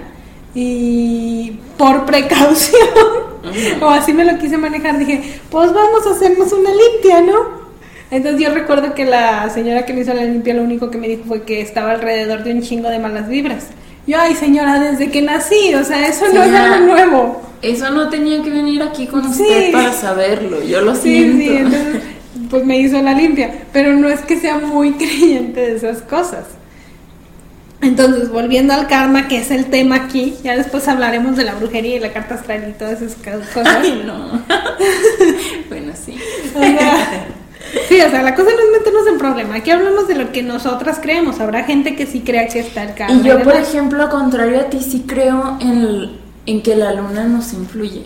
[0.55, 2.87] y por precaución,
[3.81, 7.67] o así me lo quise manejar, dije, pues vamos a hacernos una limpia, ¿no?
[8.09, 11.07] Entonces yo recuerdo que la señora que me hizo la limpia lo único que me
[11.09, 13.67] dijo fue que estaba alrededor de un chingo de malas vibras.
[14.07, 17.41] Yo, ay señora, desde que nací, o sea, eso no es algo nuevo.
[17.61, 19.41] Eso no tenía que venir aquí con Sí.
[19.41, 20.63] usted para saberlo.
[20.63, 21.37] Yo lo Sí, siento.
[21.43, 22.01] sí, entonces
[22.49, 26.45] pues me hizo la limpia, pero no es que sea muy creyente de esas cosas.
[27.79, 31.97] Entonces, volviendo al karma, que es el tema aquí, ya después hablaremos de la brujería
[31.97, 33.15] y la carta astral y todas esas
[33.53, 33.77] cosas.
[33.83, 34.41] Ay, no.
[35.69, 36.17] bueno, sí.
[36.55, 37.27] O sea,
[37.87, 39.55] sí, o sea, la cosa no es meternos en problema.
[39.57, 41.39] Aquí hablamos de lo que nosotras creemos.
[41.39, 43.15] Habrá gente que sí crea que está el karma.
[43.15, 47.25] Y yo, por ejemplo, contrario a ti, sí creo en, el- en que la luna
[47.25, 48.05] nos influye.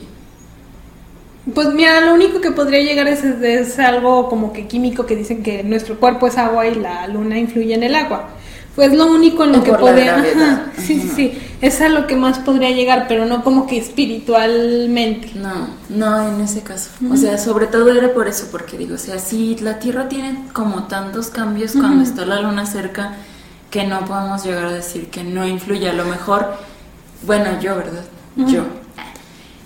[1.54, 5.42] Pues mira, lo único que podría llegar es, es algo como que químico que dicen
[5.42, 8.30] que nuestro cuerpo es agua y la luna influye en el agua.
[8.76, 10.18] Pues lo único en lo O que podría...
[10.18, 11.38] Ajá, sí, sí, sí.
[11.62, 15.32] Es a lo que más podría llegar, pero no como que espiritualmente.
[15.36, 16.90] No, no en ese caso.
[17.12, 20.46] O sea, sobre todo era por eso, porque digo, o sea, si la Tierra tiene
[20.54, 23.16] como tantos cambios cuando está la luna cerca,
[23.70, 25.90] que no podemos llegar a decir que no influye.
[25.90, 26.54] A lo mejor,
[27.24, 28.04] bueno, yo, ¿verdad?
[28.38, 28.64] Yo.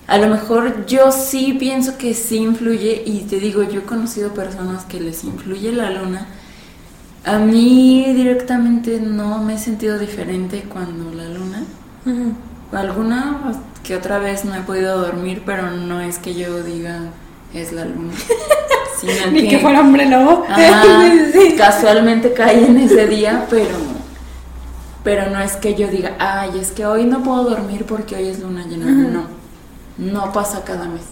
[0.07, 4.33] A lo mejor yo sí pienso que sí influye y te digo, yo he conocido
[4.33, 6.27] personas que les influye la luna.
[7.25, 11.63] A mí directamente no me he sentido diferente cuando la luna.
[12.71, 16.99] Alguna que otra vez no he podido dormir, pero no es que yo diga
[17.53, 18.13] es la luna.
[18.99, 20.45] Sino Ni que fuera hombre lobo.
[21.33, 21.55] Sí.
[21.57, 23.95] casualmente cae en ese día, pero
[25.03, 28.27] pero no es que yo diga, ay, es que hoy no puedo dormir porque hoy
[28.27, 28.85] es luna llena.
[28.85, 29.23] No,
[29.97, 31.03] no pasa cada mes.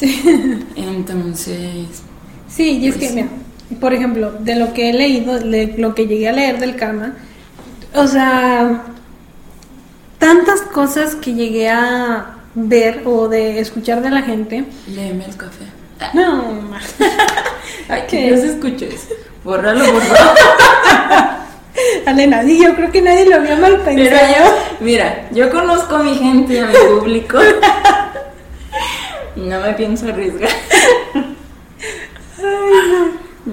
[0.76, 2.02] Entonces,
[2.48, 3.28] Sí, y es Pues que, mira,
[3.80, 7.14] por ejemplo, de lo que he leído, de lo que llegué a leer del karma,
[7.94, 8.84] o sea,
[10.18, 14.64] tantas cosas que llegué a ver o de escuchar de la gente.
[14.88, 15.64] léeme el café.
[16.14, 16.44] No.
[17.88, 18.26] Ay, ¿Qué?
[18.26, 19.08] que no se escuche eso.
[19.44, 20.34] Bórralo, por favor.
[22.06, 24.26] Ale, nadie, yo creo que nadie lo vio mal Pero pensado.
[24.38, 27.38] yo, mira, yo conozco a mi gente y a mi público.
[29.46, 30.50] No me pienso arriesgar.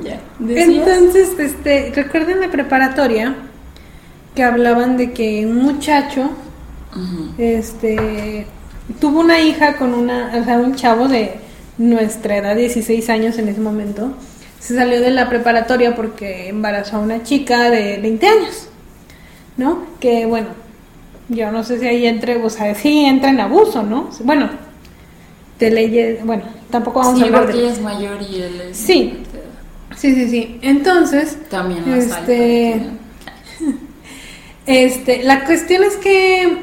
[0.02, 0.68] Ya, decías.
[0.70, 3.36] Entonces, este, recuerden la preparatoria
[4.34, 6.32] que hablaban de que un muchacho,
[7.38, 8.48] este,
[9.00, 11.36] tuvo una hija con una, o sea, un chavo de
[11.78, 14.14] nuestra edad, 16 años en ese momento,
[14.60, 18.70] se salió de la preparatoria porque embarazó a una chica de 20 años,
[19.58, 19.86] ¿no?
[20.00, 20.48] Que bueno,
[21.30, 24.10] yo no sé si ahí entre, o sea, sí entra en abuso, ¿no?
[24.24, 24.50] Bueno,
[25.64, 28.62] de leyes, bueno, tampoco vamos Sí, a hablar porque de ella es mayor y él
[28.70, 28.78] es.
[28.78, 29.24] Sí.
[29.96, 30.60] Sí, sí, sí.
[30.62, 32.82] Entonces, También alta este,
[34.66, 36.58] este, la cuestión es que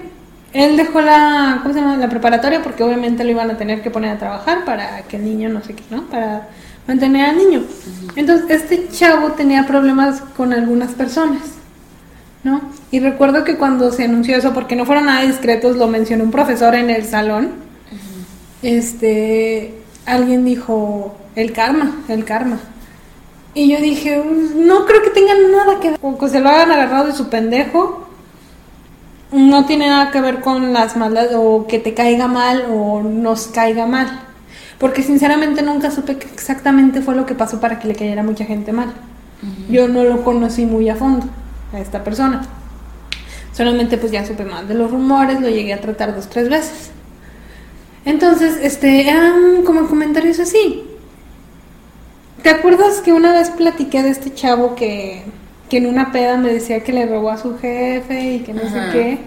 [0.53, 1.97] él dejó la, ¿cómo se llama?
[1.97, 5.25] La preparatoria porque obviamente lo iban a tener que poner a trabajar para que el
[5.25, 6.07] niño no sé qué, ¿no?
[6.09, 6.49] Para
[6.89, 7.63] mantener al niño.
[8.17, 11.43] Entonces, este chavo tenía problemas con algunas personas,
[12.43, 12.63] ¿no?
[12.91, 16.31] Y recuerdo que cuando se anunció eso, porque no fueron nada discretos, lo mencionó un
[16.33, 17.70] profesor en el salón.
[18.63, 19.75] Este,
[20.07, 22.59] alguien dijo, el karma, el karma.
[23.55, 26.49] Y yo dije, "Mm, no creo que tengan nada que ver, o que se lo
[26.49, 28.07] hagan agarrado de su pendejo.
[29.33, 33.47] No tiene nada que ver con las malas, o que te caiga mal, o nos
[33.49, 34.09] caiga mal.
[34.79, 38.45] Porque sinceramente nunca supe qué exactamente fue lo que pasó para que le cayera mucha
[38.45, 38.93] gente mal.
[39.71, 41.27] Yo no lo conocí muy a fondo,
[41.73, 42.43] a esta persona.
[43.53, 46.91] Solamente pues ya supe más de los rumores, lo llegué a tratar dos, tres veces.
[48.05, 50.85] Entonces, este, eran como comentarios así.
[52.43, 55.25] ¿Te acuerdas que una vez platiqué de este chavo que
[55.71, 58.63] que en una peda me decía que le robó a su jefe y que no
[58.63, 59.19] sé qué.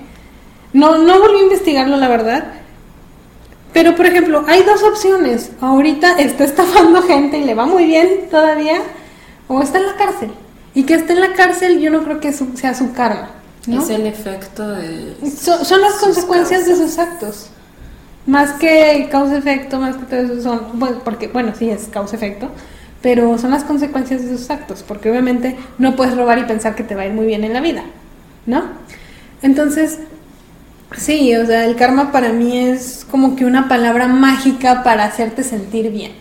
[0.74, 2.46] No, no volví a investigarlo, la verdad.
[3.72, 5.52] Pero, por ejemplo, hay dos opciones.
[5.62, 8.82] Ahorita está estafando gente y le va muy bien todavía,
[9.48, 10.32] o está en la cárcel.
[10.76, 13.30] Y que esté en la cárcel yo no creo que sea su karma.
[13.66, 15.16] Es el efecto de...
[15.24, 17.48] son las consecuencias de sus actos.
[18.26, 20.80] Más que causa-efecto, más que todo eso son...
[20.80, 22.50] Bueno, porque, bueno, sí es causa-efecto,
[23.02, 24.84] pero son las consecuencias de sus actos.
[24.88, 27.54] Porque obviamente no puedes robar y pensar que te va a ir muy bien en
[27.54, 27.84] la vida,
[28.46, 28.64] ¿no?
[29.42, 30.00] Entonces,
[30.96, 35.44] sí, o sea, el karma para mí es como que una palabra mágica para hacerte
[35.44, 36.14] sentir bien,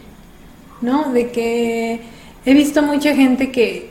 [0.80, 1.12] ¿no?
[1.12, 2.00] De que
[2.44, 3.90] he visto mucha gente que...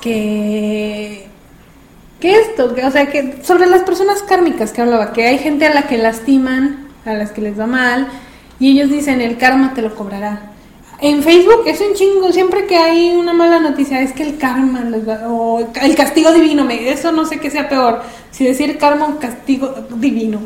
[0.00, 1.26] que
[2.20, 2.74] ¿Qué esto?
[2.84, 5.98] O sea, que sobre las personas kármicas que hablaba, que hay gente a la que
[5.98, 8.08] lastiman, a las que les va mal,
[8.60, 10.52] y ellos dicen, el karma te lo cobrará.
[11.00, 14.80] En Facebook es un chingo, siempre que hay una mala noticia, es que el karma
[14.80, 18.78] les va, o el castigo divino, me, eso no sé qué sea peor, si decir
[18.78, 20.40] karma o castigo divino.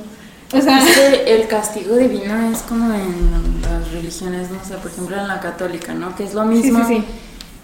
[0.52, 4.90] O sea, es que el castigo divino es como en las religiones, no sé, por
[4.90, 6.14] ejemplo en la católica, ¿no?
[6.14, 6.80] Que es lo mismo.
[6.86, 7.04] Sí, sí, sí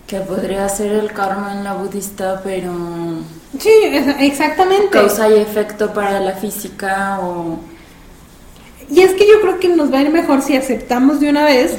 [0.09, 2.73] que podría ser el karma en la budista, pero...
[3.59, 3.71] Sí,
[4.21, 4.89] exactamente.
[4.89, 7.61] Causa y efecto para la física o...
[8.91, 11.45] Y es que yo creo que nos va a ir mejor si aceptamos de una
[11.45, 11.79] vez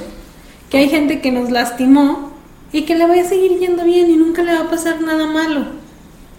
[0.70, 2.32] que hay gente que nos lastimó
[2.72, 5.26] y que le vaya a seguir yendo bien y nunca le va a pasar nada
[5.26, 5.66] malo,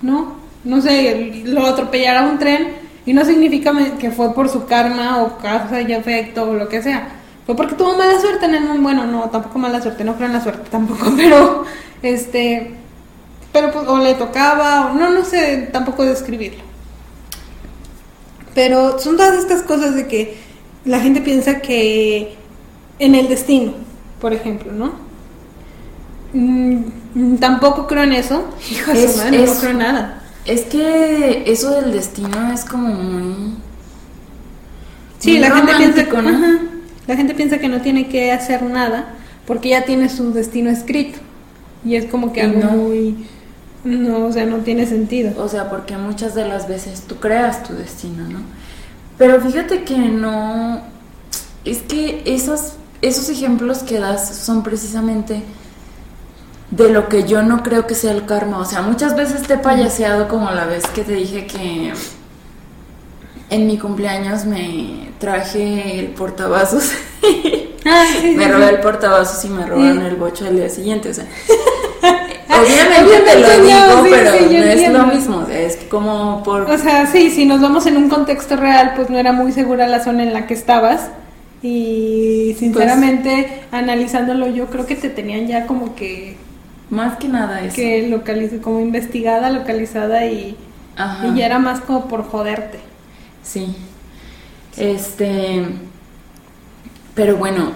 [0.03, 0.35] ¿no?
[0.63, 2.69] No sé, lo atropellará un tren
[3.07, 6.83] y no significa que fue por su karma o causa y efecto o lo que
[6.83, 8.83] sea fue porque tuvo mala suerte en el mundo.
[8.83, 11.65] Bueno, no, tampoco mala suerte, no creo en la suerte tampoco, pero
[12.03, 12.75] este.
[13.53, 16.63] Pero pues, o le tocaba, o no, no sé tampoco describirlo.
[18.55, 20.39] Pero son todas estas cosas de que
[20.85, 22.37] la gente piensa que
[22.99, 23.73] en el destino,
[24.21, 24.93] por ejemplo, ¿no?
[26.33, 28.45] Mm, tampoco creo en eso.
[28.71, 30.23] Hijo de madre, no creo en nada.
[30.45, 33.55] Es que eso del destino es como muy.
[35.19, 36.71] Sí, la gente piensa que.
[37.07, 39.15] La gente piensa que no tiene que hacer nada
[39.47, 41.19] porque ya tiene su destino escrito.
[41.85, 43.27] Y es como que algo muy...
[43.83, 45.33] No, o sea, no tiene sentido.
[45.43, 48.39] O sea, porque muchas de las veces tú creas tu destino, ¿no?
[49.21, 50.81] Pero fíjate que no...
[51.67, 55.43] Es que esos, esos ejemplos que das son precisamente
[56.71, 58.57] de lo que yo no creo que sea el karma.
[58.57, 61.93] O sea, muchas veces te he payaseado como la vez que te dije que
[63.51, 66.91] en mi cumpleaños me traje el portavasos.
[67.83, 68.05] Ah,
[68.37, 71.09] me robé el portavasos y me robaron el bocho al día siguiente.
[71.09, 71.25] O sea,
[72.61, 75.47] obviamente te lo digo, pero no es lo mismo.
[75.51, 76.63] Es como por.
[76.63, 79.87] O sea, sí, si nos vamos en un contexto real, pues no era muy segura
[79.87, 81.11] la zona en la que estabas.
[81.63, 86.37] Y sinceramente, pues analizándolo, yo creo que te tenían ya como que.
[86.89, 87.77] Más que nada eso.
[87.77, 90.57] Que localice, como investigada, localizada y,
[91.23, 92.81] y ya era más como por joderte.
[93.45, 93.77] Sí.
[94.77, 95.65] Este,
[97.15, 97.73] pero bueno,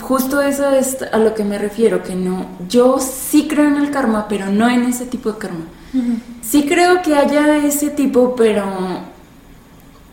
[0.00, 3.90] justo eso es a lo que me refiero, que no, yo sí creo en el
[3.90, 5.64] karma, pero no en ese tipo de karma.
[6.42, 8.64] Sí creo que haya ese tipo, pero,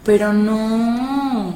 [0.05, 1.55] pero no,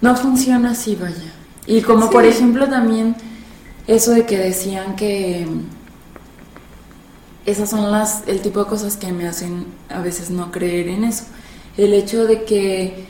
[0.00, 1.32] no funciona así, vaya.
[1.66, 3.16] Y como por ejemplo también
[3.86, 5.46] eso de que decían que
[7.44, 11.04] esas son las el tipo de cosas que me hacen a veces no creer en
[11.04, 11.24] eso
[11.76, 13.06] el hecho de que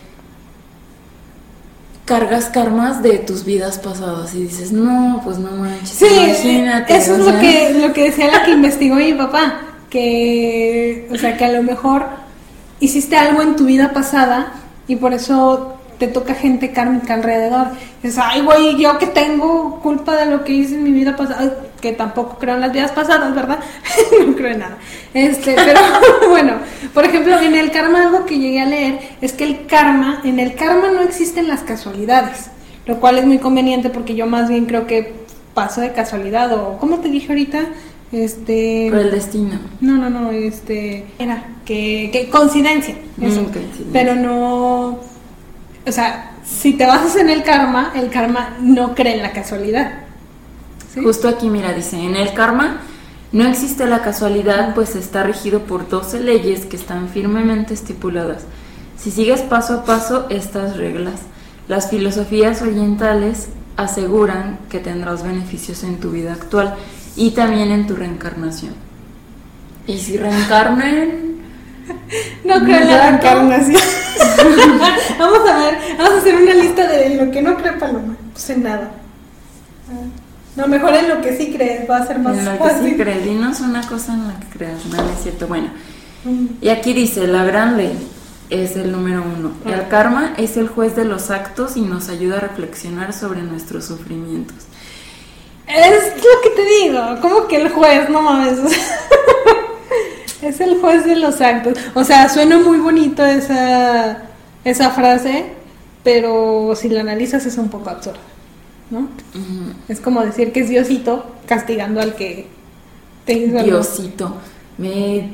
[2.07, 6.97] cargas karmas de tus vidas pasadas y dices, no, pues no manches, sí, imagínate.
[6.97, 11.37] Eso es lo que, lo que decía la que investigó mi papá, que, o sea,
[11.37, 12.07] que a lo mejor
[12.79, 14.53] hiciste algo en tu vida pasada
[14.87, 17.69] y por eso te toca gente kármica alrededor.
[18.05, 21.57] Es, ay, güey, yo que tengo culpa de lo que hice en mi vida pasada,
[21.87, 23.61] que tampoco creo en las vidas pasadas, ¿verdad?
[24.27, 24.79] no creo en nada.
[25.15, 25.81] Este, pero
[26.29, 26.55] bueno,
[26.93, 30.41] por ejemplo, en el karma algo que llegué a leer es que el karma, en
[30.41, 32.51] el karma no existen las casualidades,
[32.87, 35.15] lo cual es muy conveniente porque yo más bien creo que
[35.55, 37.61] paso de casualidad o, ¿cómo te dije ahorita?
[38.11, 38.89] Este...
[38.91, 39.61] Por el destino.
[39.81, 41.07] No, no, no, este...
[41.21, 43.43] Era que, que coincidencia, eso.
[43.43, 44.99] Mm, pero no
[45.87, 50.06] o sea, si te basas en el karma, el karma no cree en la casualidad.
[51.03, 52.81] Justo aquí, mira, dice, en el karma
[53.33, 58.45] no existe la casualidad, pues está regido por 12 leyes que están firmemente estipuladas.
[58.97, 61.21] Si sigues paso a paso estas reglas,
[61.69, 66.77] las filosofías orientales aseguran que tendrás beneficios en tu vida actual
[67.15, 68.75] y también en tu reencarnación.
[69.87, 71.43] Y si reencarnen,
[72.45, 73.83] no creo en la reencarnación.
[75.19, 78.17] vamos a ver, vamos a hacer una lista de lo que no cree Paloma.
[78.33, 78.91] Pues en nada.
[80.57, 82.91] No, mejor en lo que sí crees, va a ser más En lo que fácil.
[82.91, 85.47] sí crees, dinos una cosa en la que creas, no, es cierto.
[85.47, 85.69] Bueno,
[86.25, 86.47] Mm.
[86.61, 87.97] y aquí dice, la gran ley
[88.51, 89.53] es el número uno.
[89.65, 93.85] El karma es el juez de los actos y nos ayuda a reflexionar sobre nuestros
[93.85, 94.57] sufrimientos.
[95.69, 98.59] Es lo que te digo, como que el juez, no mames.
[100.43, 101.79] es el juez de los actos.
[101.95, 104.19] O sea, suena muy bonito esa,
[104.65, 105.45] esa frase,
[106.05, 108.19] pero si la analizas es un poco absurda,
[108.91, 109.09] ¿no?
[109.89, 112.47] Es como decir que es Diosito castigando al que
[113.25, 113.71] te hizo algo.
[113.71, 114.37] Diosito,
[114.79, 115.31] me,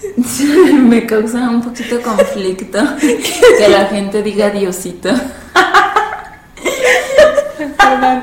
[0.72, 5.10] me causa un poquito de conflicto que la gente diga Diosito.
[7.76, 8.22] Perdón.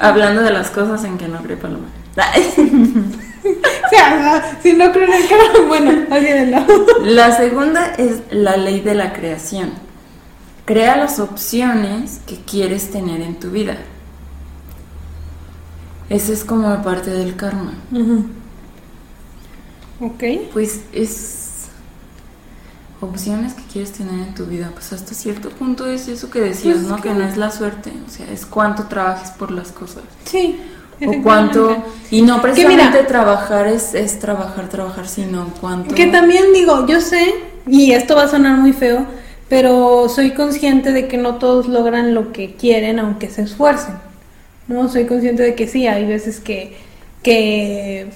[0.00, 1.88] Hablando de las cosas en que no cree Paloma.
[3.48, 6.58] O sea, si no creo en el karma, bueno, olvídenlo.
[7.04, 9.72] La segunda es la ley de la creación.
[10.68, 13.78] Crea las opciones que quieres tener en tu vida.
[16.10, 17.72] Esa es como parte del karma.
[17.90, 18.26] Ujú.
[20.00, 20.22] Ok.
[20.52, 21.68] Pues es
[23.00, 24.70] opciones que quieres tener en tu vida.
[24.74, 26.96] Pues hasta cierto punto es eso que decías, Pues ¿no?
[26.96, 27.92] que- Que no es la suerte.
[28.06, 30.02] O sea, es cuánto trabajes por las cosas.
[30.24, 30.60] Sí.
[31.06, 31.82] O cuánto.
[32.10, 35.94] Y no precisamente mira- trabajar es, es trabajar, trabajar, sino cuánto.
[35.94, 37.34] Que también digo, yo sé,
[37.66, 39.06] y esto va a sonar muy feo,
[39.48, 43.94] pero soy consciente de que no todos logran lo que quieren aunque se esfuercen.
[44.68, 46.76] No, soy consciente de que sí, hay veces que,
[47.22, 48.08] que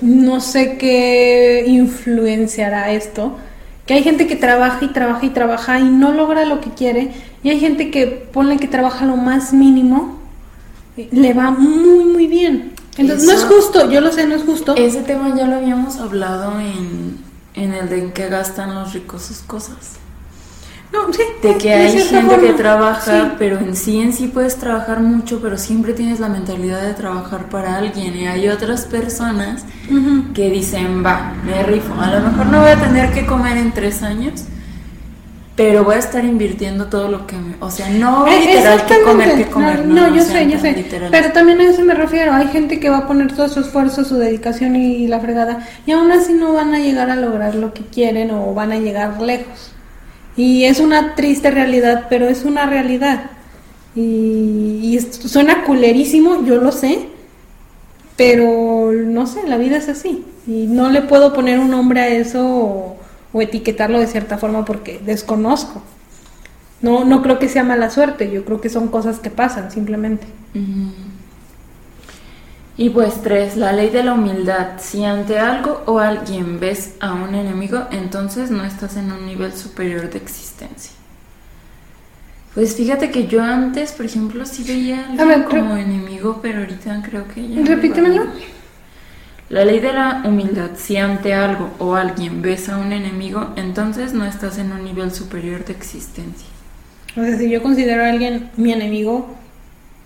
[0.00, 3.36] no sé qué influenciará esto,
[3.86, 7.12] que hay gente que trabaja y trabaja y trabaja y no logra lo que quiere,
[7.44, 10.18] y hay gente que ponle que trabaja lo más mínimo,
[10.96, 12.72] le va muy muy bien.
[12.98, 14.74] Entonces, no es justo, yo lo sé, no es justo.
[14.76, 17.18] Ese tema ya lo habíamos hablado en,
[17.54, 19.96] en el de en qué gastan los ricos sus cosas.
[20.92, 21.22] No, sí.
[21.42, 23.32] De que hay gente que trabaja, sí.
[23.38, 27.48] pero en sí en sí puedes trabajar mucho, pero siempre tienes la mentalidad de trabajar
[27.48, 28.14] para alguien.
[28.14, 29.64] Y hay otras personas
[30.34, 31.94] que dicen, va, me rifo.
[31.94, 34.44] A lo mejor no voy a tener que comer en tres años,
[35.54, 37.56] pero voy a estar invirtiendo todo lo que me...
[37.60, 39.86] O sea, no Eh, literal que comer, que comer.
[39.86, 40.86] No, no, no yo sé, yo sé.
[41.10, 42.32] Pero también a eso me refiero.
[42.32, 45.68] Hay gente que va a poner todo su esfuerzo, su dedicación y la fregada.
[45.84, 48.78] Y aún así no van a llegar a lograr lo que quieren o van a
[48.78, 49.72] llegar lejos.
[50.38, 53.24] Y es una triste realidad, pero es una realidad.
[53.94, 57.08] Y, y suena culerísimo, yo lo sé.
[58.16, 60.24] Pero no sé, la vida es así.
[60.46, 62.96] Y no le puedo poner un nombre a eso o,
[63.32, 65.82] o etiquetarlo de cierta forma porque desconozco.
[66.80, 70.26] No, no creo que sea mala suerte, yo creo que son cosas que pasan simplemente.
[72.76, 74.78] Y pues tres, la ley de la humildad.
[74.78, 79.52] Si ante algo o alguien ves a un enemigo, entonces no estás en un nivel
[79.52, 80.92] superior de existencia.
[82.54, 86.60] Pues fíjate que yo antes, por ejemplo, sí veía a alguien ver, como enemigo, pero
[86.60, 87.60] ahorita creo que ya.
[87.60, 88.26] me Repítemelo.
[89.48, 90.70] La ley de la humildad.
[90.76, 95.12] Si ante algo o alguien ves a un enemigo, entonces no estás en un nivel
[95.12, 96.46] superior de existencia.
[97.16, 99.28] O sea, si yo considero a alguien mi enemigo,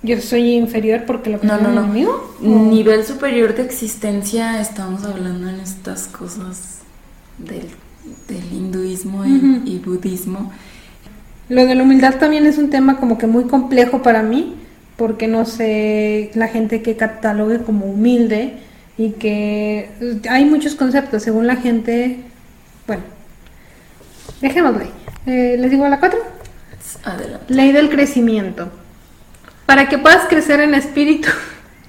[0.03, 1.85] yo soy inferior porque lo No, considero no, mi no.
[1.85, 2.35] enemigo.
[2.43, 6.79] ¿O- Nivel superior de existencia, estamos hablando en estas cosas
[7.39, 7.69] del,
[8.29, 10.51] del hinduismo y, y budismo.
[11.49, 14.57] Lo de la humildad también es un tema como que muy complejo para mí,
[14.97, 18.59] porque no sé la gente que catalogue como humilde
[18.99, 19.91] y que
[20.29, 22.21] hay muchos conceptos según la gente.
[22.87, 23.03] Bueno,
[24.41, 24.91] dejémoslo ahí.
[25.27, 26.19] Eh, ¿Les digo a la 4?
[27.05, 27.53] Adelante.
[27.53, 28.71] Ley del crecimiento.
[29.67, 31.29] Para que puedas crecer en espíritu,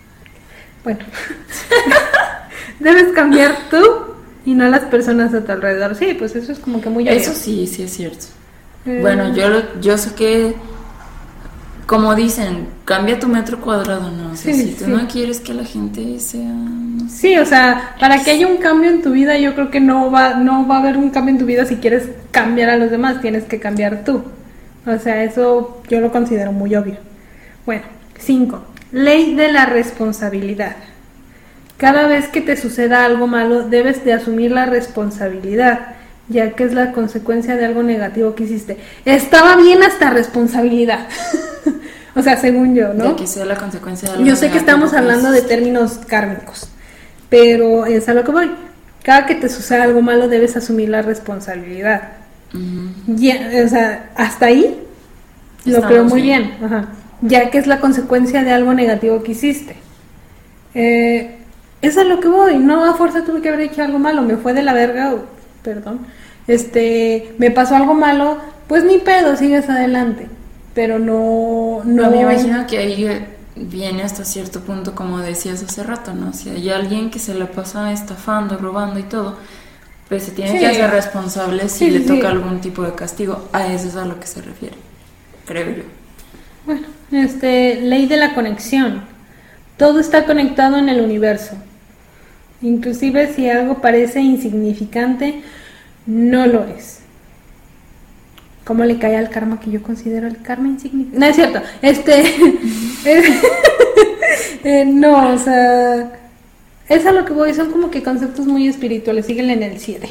[0.83, 0.99] bueno,
[2.79, 3.83] debes cambiar tú
[4.45, 5.95] y no las personas a tu alrededor.
[5.95, 7.17] Sí, pues eso es como que muy obvio.
[7.17, 8.25] Eso sí, sí es cierto.
[8.85, 10.55] Eh, Bueno, yo, yo sé que,
[11.87, 14.33] como dicen, cambia tu metro cuadrado, ¿no?
[14.33, 14.91] O sea, Sí, si tú sí.
[14.91, 16.41] no quieres que la gente sea...
[16.43, 17.15] no sé.
[17.17, 20.11] Sí, o sea, para que haya un cambio en tu vida, yo creo que no
[20.11, 22.91] va, no va a haber un cambio en tu vida si quieres cambiar a los
[22.91, 24.21] demás, tienes que cambiar tú.
[24.85, 26.97] O sea, eso yo lo considero muy obvio.
[27.65, 27.83] Bueno,
[28.19, 28.63] cinco.
[28.91, 30.75] Ley de la responsabilidad.
[31.77, 35.95] Cada vez que te suceda algo malo, debes de asumir la responsabilidad,
[36.29, 38.77] ya que es la consecuencia de algo negativo que hiciste.
[39.05, 41.07] Estaba bien hasta responsabilidad.
[42.15, 43.09] o sea, según yo, ¿no?
[43.09, 46.69] De que sea la consecuencia de algo Yo sé que estamos hablando de términos kármicos,
[47.29, 48.51] pero es a lo que voy.
[49.03, 52.09] Cada que te suceda algo malo debes asumir la responsabilidad.
[53.07, 54.83] Ya, o sea, hasta ahí
[55.65, 56.53] lo creo muy bien.
[56.59, 56.87] bien, ajá.
[57.21, 59.75] ya que es la consecuencia de algo negativo que hiciste.
[60.73, 61.37] Eh,
[61.81, 64.37] es a lo que voy, no a fuerza tuve que haber hecho algo malo, me
[64.37, 65.15] fue de la verga,
[65.67, 66.07] perdón,
[66.47, 68.37] este, me pasó algo malo,
[68.67, 70.29] pues ni pedo, sigues adelante.
[70.73, 71.81] pero no...
[71.83, 72.03] no...
[72.03, 76.31] Pero me imagino que ahí viene hasta cierto punto, como decías hace rato, ¿no?
[76.33, 79.37] Si hay alguien que se la pasa estafando, robando y todo,
[80.09, 80.59] pues se tiene Sí.
[80.59, 83.49] que hacer responsable si Sí, le sí, toca algún tipo de castigo.
[83.53, 84.77] A eso es a lo que se refiere,
[85.45, 85.83] creo yo.
[86.65, 89.03] Bueno, este, ley de la conexión.
[89.77, 91.55] Todo está conectado en el universo.
[92.61, 95.43] Inclusive si algo parece insignificante,
[96.07, 96.99] no lo es.
[98.63, 101.19] ¿Cómo le cae al karma que yo considero el karma insignificante?
[101.19, 101.61] No es cierto.
[101.81, 102.23] Este,
[104.63, 106.19] eh, no, o sea,
[106.89, 107.53] es a lo que voy.
[107.53, 109.25] Son como que conceptos muy espirituales.
[109.25, 110.09] Síguenle en el 7.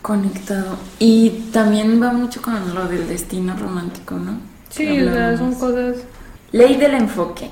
[0.00, 0.78] Conectado.
[0.98, 4.38] Y también va mucho con lo del destino romántico, ¿no?
[4.70, 5.96] Sí, o sea, son cosas.
[6.52, 7.50] Ley del enfoque.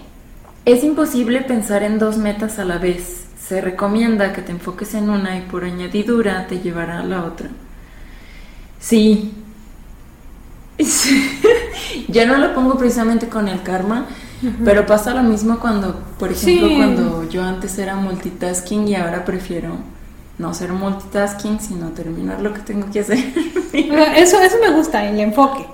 [0.65, 3.20] Es imposible pensar en dos metas a la vez.
[3.51, 7.49] Se recomienda que te enfoques en una y por añadidura te llevará a la otra.
[8.79, 9.33] Sí.
[12.09, 14.07] Yo no lo pongo precisamente con el karma,
[14.65, 16.77] pero pasa lo mismo cuando, por ejemplo, Sí.
[16.77, 19.79] cuando yo antes era multitasking y ahora prefiero
[20.39, 23.19] no ser multitasking, sino terminar lo que tengo que hacer.
[23.73, 25.67] Sea, Eso, eso me gusta, el enfoque.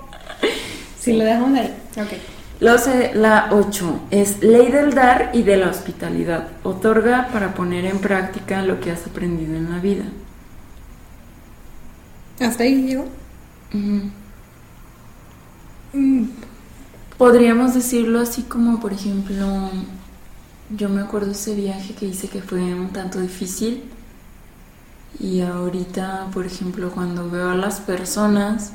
[0.99, 1.75] Si lo dejamos ahí.
[1.95, 2.13] Ok.
[2.59, 6.57] La 8 es ley del dar y de la hospitalidad.
[6.63, 10.05] Otorga para poner en práctica lo que has aprendido en la vida.
[12.39, 13.07] Hasta ahí llego.
[13.73, 14.11] Ujú.
[15.93, 16.25] Mm,
[17.17, 19.71] Podríamos decirlo así como, por ejemplo,
[20.69, 23.91] yo me acuerdo ese viaje que hice que fue un tanto difícil.
[25.19, 28.73] Y ahorita, por ejemplo, cuando veo a las personas,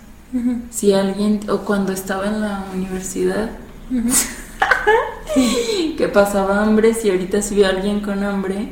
[0.70, 3.50] si alguien, o cuando estaba en la universidad,
[5.96, 8.68] que pasaba hambre, si ahorita si veo a alguien con hambre,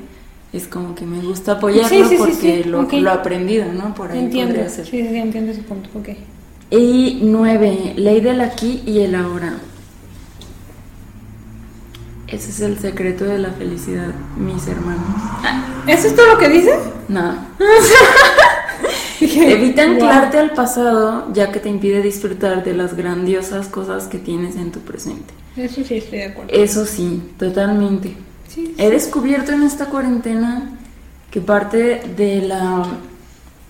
[0.53, 2.93] es como que me gusta apoyarlo Sí, sí, sí, porque sí, lo, ok.
[2.95, 3.95] lo he aprendido, ¿no?
[3.95, 4.55] Por ahí Entiendo.
[4.55, 4.87] podría Sí, ser.
[4.87, 5.89] sí, sí, entiendo ese punto.
[5.99, 6.09] Ok.
[6.71, 9.55] Y nueve, ley del aquí y el ahora.
[12.29, 15.03] Ese es el secreto de la felicidad, mis hermanos.
[15.89, 16.79] ¿Eso es todo lo que dice?
[17.09, 17.49] Nada.
[19.37, 19.95] Evita wow.
[19.95, 24.73] anclarte al pasado, ya que te impide disfrutar de las grandiosas cosas que tienes en
[24.73, 25.35] tu presente.
[25.57, 26.53] Eso sí, estoy de acuerdo.
[26.53, 28.17] Eso sí, totalmente.
[28.49, 30.71] Sí, He descubierto en esta cuarentena
[31.31, 32.85] que parte de la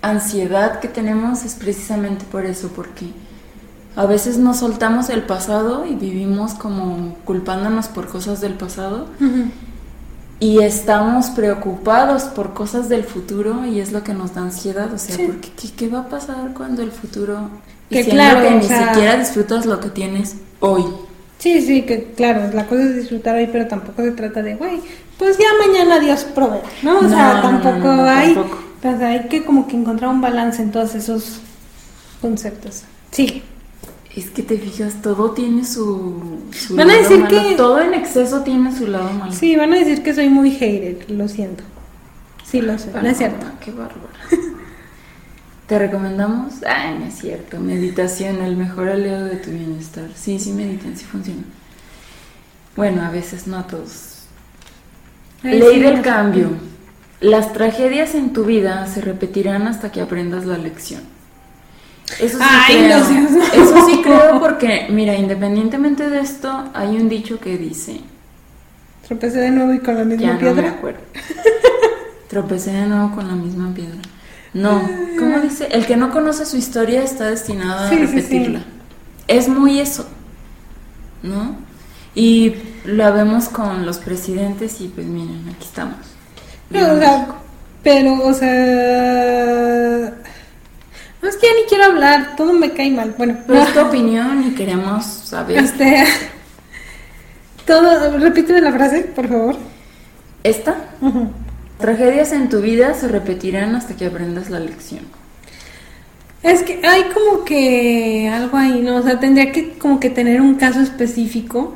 [0.02, 3.06] ansiedad que tenemos es precisamente por eso, porque
[3.96, 9.50] a veces nos soltamos el pasado y vivimos como culpándonos por cosas del pasado Ujú.
[10.40, 14.98] Y estamos preocupados por cosas del futuro y es lo que nos da ansiedad, o
[14.98, 15.24] sea, Sí.
[15.26, 17.50] porque ¿qué, qué va a pasar cuando el futuro...
[17.90, 20.84] y Que claro, que ni sea- siquiera disfrutas lo que tienes hoy.
[21.38, 24.80] Sí, sí, que claro, la cosa es disfrutar hoy, pero tampoco se trata de, güey,
[25.18, 26.98] pues ya mañana Dios proveerá, ¿no?
[26.98, 28.58] O No, sea, tampoco no, no, hay, tampoco.
[28.82, 31.40] sea, hay que como que encontrar un balance en todos esos
[32.20, 32.82] conceptos.
[33.10, 33.42] Sí,
[34.20, 37.48] Es que te fijas, todo tiene su, su Van a lado decir malo.
[37.48, 39.32] que- Todo en exceso tiene su lado malo.
[39.32, 41.64] sí, van a decir que soy muy hater, lo siento.
[42.44, 43.46] Sí, lo sé, no es cierto.
[43.64, 44.00] Qué bárbaro.
[45.66, 46.54] ¿Te recomendamos?
[46.66, 47.60] Ay, no es cierto.
[47.60, 50.08] Meditación, el mejor aliado de tu bienestar.
[50.16, 51.42] Sí, sí, mediten, sí funciona.
[52.76, 54.24] Bueno, a veces no a todos.
[55.44, 56.02] Ay, Ley sí, del no.
[56.02, 56.50] cambio.
[57.20, 61.02] Las tragedias en tu vida se repetirán hasta que aprendas la lección.
[62.18, 62.98] Eso sí Ay, creo.
[62.98, 68.00] no Eso sí creo porque, mira, independientemente de esto, hay un dicho que dice,
[69.06, 70.70] Tropecé de nuevo y con la misma ya no me piedra.
[70.70, 71.00] acuerdo.
[72.28, 73.98] Tropecé de nuevo con la misma piedra.
[74.52, 74.82] No,
[75.18, 75.68] ¿cómo dice?
[75.70, 78.06] El que no conoce su historia está destinado a Sí, sí, sí.
[78.16, 78.64] repetirla.
[79.28, 80.08] Es muy eso,
[81.22, 81.56] ¿no?
[82.14, 82.54] Y
[82.84, 85.96] la vemos con los presidentes y pues miren, aquí estamos.
[86.70, 87.28] No, o sea,
[87.82, 90.14] pero, o sea...
[91.22, 93.14] No, es que ya ni quiero hablar, todo me cae mal.
[93.16, 95.58] Bueno, Pero es tu opinión y queremos saber.
[95.58, 96.04] Este,
[97.66, 99.56] todo, repíteme la frase, por favor.
[100.42, 100.76] Esta,
[101.78, 105.04] tragedias en tu vida se repetirán hasta que aprendas la lección.
[106.42, 108.96] Es que hay como que algo ahí, ¿no?
[108.96, 111.74] O sea, tendría que como que tener un caso específico.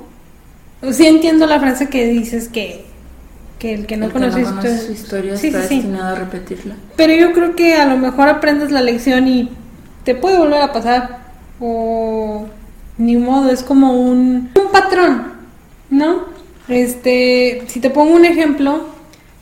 [0.90, 2.86] Sí entiendo la frase que dices que,
[3.59, 5.75] que el que no conoce, no su historia Sí, está sí, sí.
[5.77, 6.75] destinado a repetirla.
[6.97, 9.51] Pero yo creo que a lo mejor aprendes la lección y
[10.05, 11.25] te puede volver a pasar.
[11.61, 12.47] O
[12.99, 15.33] ni modo, es como un, un patrón,
[15.91, 16.25] ¿no?
[16.69, 18.87] Este, si te pongo un ejemplo,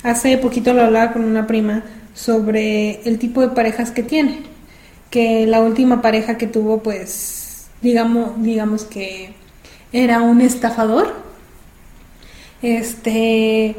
[0.03, 1.83] hace poquito lo hablaba con una prima
[2.15, 4.43] sobre el tipo de parejas que tiene.
[5.11, 9.35] Que la última pareja que tuvo, pues, digamos, digamos que
[9.93, 11.13] era un estafador.
[12.63, 13.77] Este,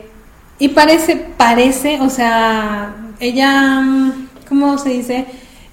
[0.60, 5.26] y parece, parece, o sea, ella, mm, ¿cómo se dice?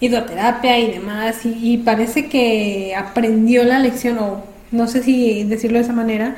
[0.03, 5.77] hidroterapia y demás, y, y parece que aprendió la lección, o no sé si decirlo
[5.77, 6.37] de esa manera,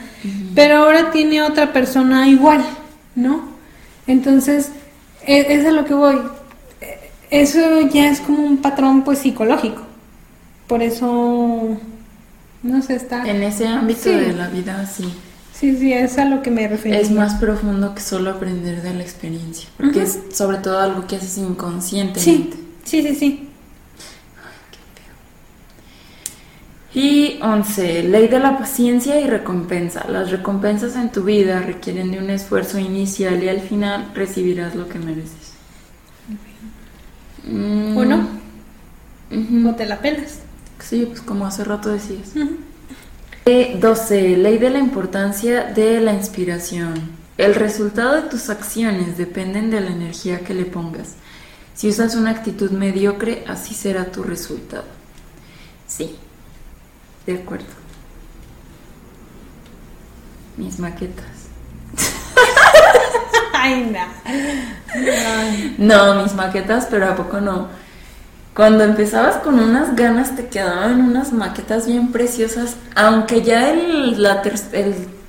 [0.57, 2.65] pero ahora tiene otra persona igual,
[3.15, 3.51] ¿no?
[4.09, 4.73] Entonces,
[5.25, 6.17] e- es a lo que voy.
[6.81, 6.99] E-
[7.43, 9.83] Eso ya es como un patrón pues psicológico.
[10.67, 11.79] Por eso,
[12.65, 13.25] no sé, está...
[13.31, 14.11] En ese ámbito Sí.
[14.11, 15.05] de la vida, sí.
[15.63, 16.99] Sí, sí, es a lo que me refería.
[16.99, 19.69] Es más profundo que solo aprender de la experiencia.
[19.77, 22.57] Porque es sobre todo algo que haces Sí, inconscientemente.
[22.83, 23.49] sí, sí, sí.
[26.95, 28.03] Y 11.
[28.03, 30.05] Ley de la paciencia y recompensa.
[30.09, 34.89] Las recompensas en tu vida requieren de un esfuerzo inicial y al final recibirás lo
[34.89, 35.53] que mereces.
[37.47, 38.27] Mm, ¿O no?
[39.71, 40.41] O te la pelas.
[40.81, 42.33] Sí, pues como hace rato decías.
[43.45, 44.37] 12.
[44.37, 46.95] Ley de la importancia de la inspiración.
[47.37, 51.15] El resultado de tus acciones dependen de la energía que le pongas.
[51.75, 54.85] Si usas una actitud mediocre, así será tu resultado.
[55.89, 56.17] Sí,
[57.27, 57.67] de acuerdo.
[60.57, 61.49] Mis maquetas.
[63.55, 64.07] Ay, no.
[65.79, 67.69] No, mis maquetas, pero ¿a poco no?
[68.55, 74.17] Cuando empezabas con unas ganas te quedaban unas maquetas bien preciosas, aunque ya el,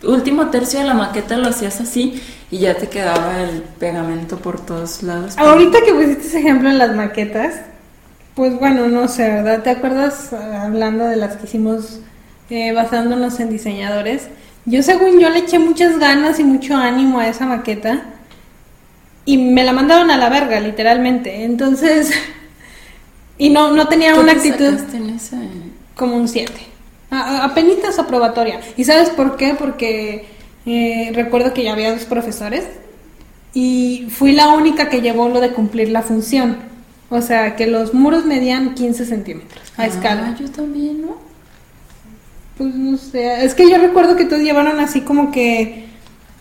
[0.03, 2.21] último tercio de la maqueta lo hacías así
[2.51, 5.37] y ya te quedaba el pegamento por todos lados.
[5.37, 7.55] Ahorita que pusiste ese ejemplo en las maquetas,
[8.35, 9.63] pues bueno, no sé, ¿verdad?
[9.63, 12.01] ¿Te acuerdas ah, hablando de las que hicimos
[12.49, 14.27] eh, basándonos en diseñadores?
[14.65, 18.01] Yo según yo le eché muchas ganas y mucho ánimo a esa maqueta
[19.23, 21.45] y me la mandaron a la verga, literalmente.
[21.45, 22.11] Entonces,
[23.37, 25.37] y no, no tenía ¿Qué una actitud sacaste en ese?
[25.95, 26.51] como un 7.
[27.11, 28.59] Apenitas aprobatoria.
[28.77, 29.53] ¿Y sabes por qué?
[29.57, 30.25] Porque
[30.65, 32.65] eh, recuerdo que ya había dos profesores
[33.53, 36.57] y fui la única que llevó lo de cumplir la función.
[37.09, 40.35] O sea, que los muros medían 15 centímetros a Ah, escala.
[40.39, 41.17] yo también, ¿no?
[42.57, 45.85] Pues no sé, es que yo recuerdo que todos llevaron así como que,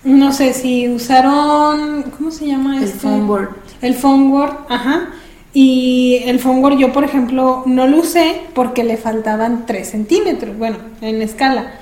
[0.04, 2.98] no sé, si usaron, ¿cómo se llama El este?
[2.98, 3.50] foam board.
[3.82, 5.08] El foam board, ajá.
[5.54, 10.78] Y el board yo, por ejemplo, no lo usé porque le faltaban 3 centímetros, bueno,
[11.00, 11.72] en escala.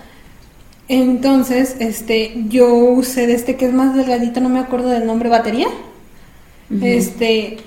[0.89, 5.29] Entonces, este, yo usé de este que es más delgadito, no me acuerdo del nombre,
[5.29, 5.69] batería.
[6.83, 7.59] Este,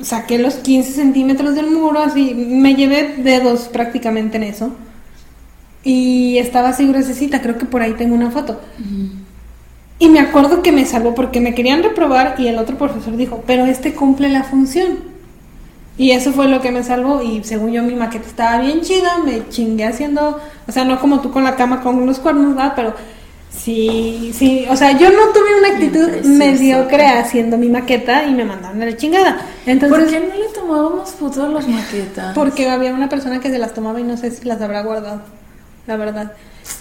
[0.00, 4.70] saqué los 15 centímetros del muro, así, me llevé dedos prácticamente en eso.
[5.82, 8.60] Y estaba así gruesecita, creo que por ahí tengo una foto.
[9.98, 13.42] Y me acuerdo que me salvó porque me querían reprobar y el otro profesor dijo,
[13.46, 15.13] pero este cumple la función.
[15.96, 19.18] Y eso fue lo que me salvó y según yo mi maqueta estaba bien chida,
[19.24, 22.72] me chingué haciendo, o sea, no como tú con la cama con los cuernos, ¿verdad?
[22.74, 22.94] Pero
[23.48, 28.44] sí, sí, o sea, yo no tuve una actitud mediocre haciendo mi maqueta y me
[28.44, 29.38] mandaron a la chingada.
[29.66, 32.34] Entonces, ¿Por qué no le tomábamos fotos a las maquetas?
[32.34, 35.22] porque había una persona que se las tomaba y no sé si las habrá guardado,
[35.86, 36.32] la verdad.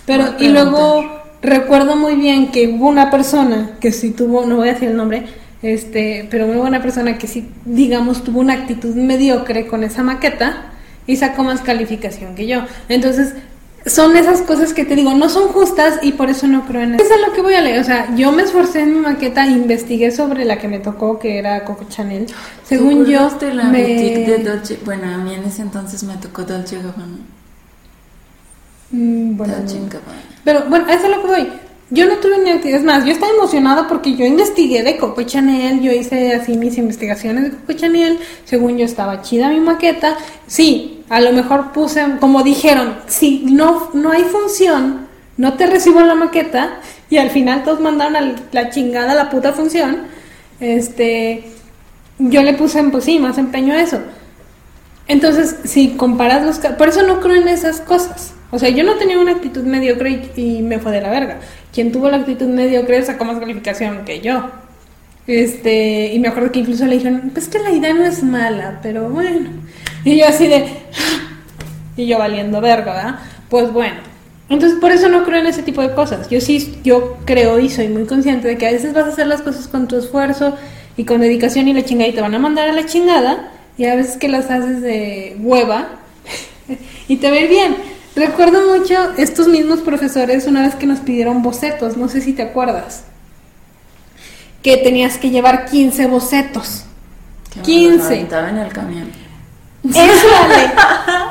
[0.08, 4.70] Pero, y luego recuerdo muy bien que hubo una persona que sí tuvo, no voy
[4.70, 5.28] a decir el nombre,
[5.64, 10.72] este, pero hubo una persona que sí, digamos, tuvo una actitud mediocre con esa maqueta
[11.08, 12.64] y sacó más calificación que yo.
[12.90, 13.34] Entonces,
[13.86, 16.96] son esas cosas que te digo, no son justas y por eso no creo en
[16.96, 17.04] eso.
[17.04, 17.82] Eso es lo que voy a leer.
[17.82, 21.38] O sea, yo me esforcé en mi maqueta, investigué sobre la que me tocó, que
[21.38, 22.28] era Coco Chanel.
[22.64, 24.80] Según ¿Te yo, la me- de Dolce?
[24.86, 27.18] Bueno, a mí en ese entonces me tocó Dolce Gabbana.
[28.92, 29.80] Mm, bueno, Dolce.
[29.80, 30.22] Gabbana.
[30.44, 31.48] Pero bueno, a eso es lo que voy.
[31.94, 32.72] Yo no tuve ni.
[32.72, 35.80] Es más, yo estaba emocionada porque yo investigué de Coco Chanel.
[35.80, 38.18] Yo hice así mis investigaciones de Coco Chanel.
[38.46, 40.18] Según yo estaba chida mi maqueta.
[40.48, 46.02] Sí, a lo mejor puse, como dijeron, si no, no hay función, no te recibo
[46.02, 46.80] la maqueta.
[47.12, 50.08] Y al final todos mandaron la chingada la puta función.
[50.60, 51.44] Este,
[52.18, 54.00] yo le puse, pues sí, más empeño a eso.
[55.08, 56.58] Entonces, si comparas los...
[56.76, 58.34] Por eso no creo en esas cosas.
[58.54, 61.40] O sea, yo no tenía una actitud mediocre y, me fue de la verga.
[61.74, 64.48] Quien tuvo la actitud mediocre sacó más calificación que yo.
[65.26, 68.80] Este, y me acuerdo que incluso le dijeron, pues que la idea no es mala,
[68.84, 69.50] pero bueno.
[70.06, 70.68] Y yo así de...
[71.98, 73.20] Y yo valiendo verga, ¿verdad?
[73.50, 73.98] Pues bueno.
[74.50, 76.30] Entonces, por eso no creo en ese tipo de cosas.
[76.30, 79.26] Yo sí, yo creo y soy muy consciente de que a veces vas a hacer
[79.26, 80.56] las cosas con tu esfuerzo
[80.96, 83.52] y con dedicación y la chingada y te van a mandar a la chingada.
[83.80, 85.90] Y a veces que las haces de hueva
[87.08, 87.93] y te va a ir bien.
[88.16, 92.44] Recuerdo mucho estos mismos profesores una vez que nos pidieron bocetos, no sé si te
[92.44, 93.04] acuerdas.
[94.62, 96.84] Que tenías que llevar 15 bocetos.
[97.52, 97.98] Que me 15.
[97.98, 99.10] los aventaba en el camión.
[99.84, 100.72] Eso, Ale.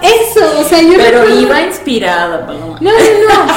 [0.02, 2.78] Eso, o sea, yo Pero recuerdo- iba inspirada, Paloma.
[2.80, 3.52] No, no, no.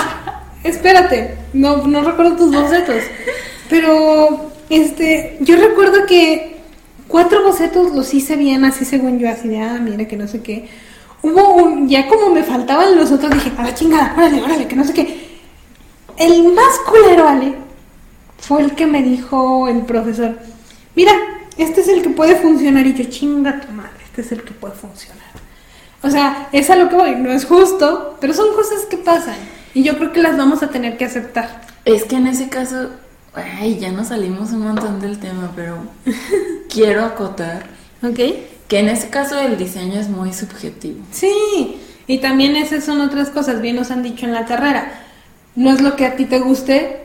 [0.63, 1.35] Espérate.
[1.53, 3.03] No, no recuerdo tus bocetos.
[3.69, 6.57] Pero, este, yo recuerdo que
[7.07, 10.41] cuatro bocetos los hice bien, así según yo, así de, ah, mira, que no sé
[10.41, 10.69] qué.
[11.25, 14.75] Hubo un, ya como me faltaban los otros, dije, a la chingada, órale, órale, que
[14.75, 15.39] no sé qué.
[16.17, 17.55] El más culero, Ale,
[18.37, 20.37] fue el que me dijo el profesor,
[20.95, 21.13] mira,
[21.57, 22.85] este es el que puede funcionar.
[22.85, 25.25] Y yo, chinga tu madre, este es el que puede funcionar.
[26.03, 29.37] O sea, es a lo que voy, no es justo, pero son cosas que pasan.
[29.73, 31.63] Y yo creo que las vamos a tener que aceptar.
[31.85, 32.91] Es que en ese caso,
[33.33, 35.77] ay, ya nos salimos un montón del tema, pero
[36.69, 37.65] quiero acotar
[38.03, 38.19] ¿Ok?
[38.67, 40.99] Que en ese caso el diseño es muy subjetivo.
[41.11, 45.01] Sí, y también esas son otras cosas, bien nos han dicho en la carrera.
[45.55, 47.01] No es lo que a ti te guste,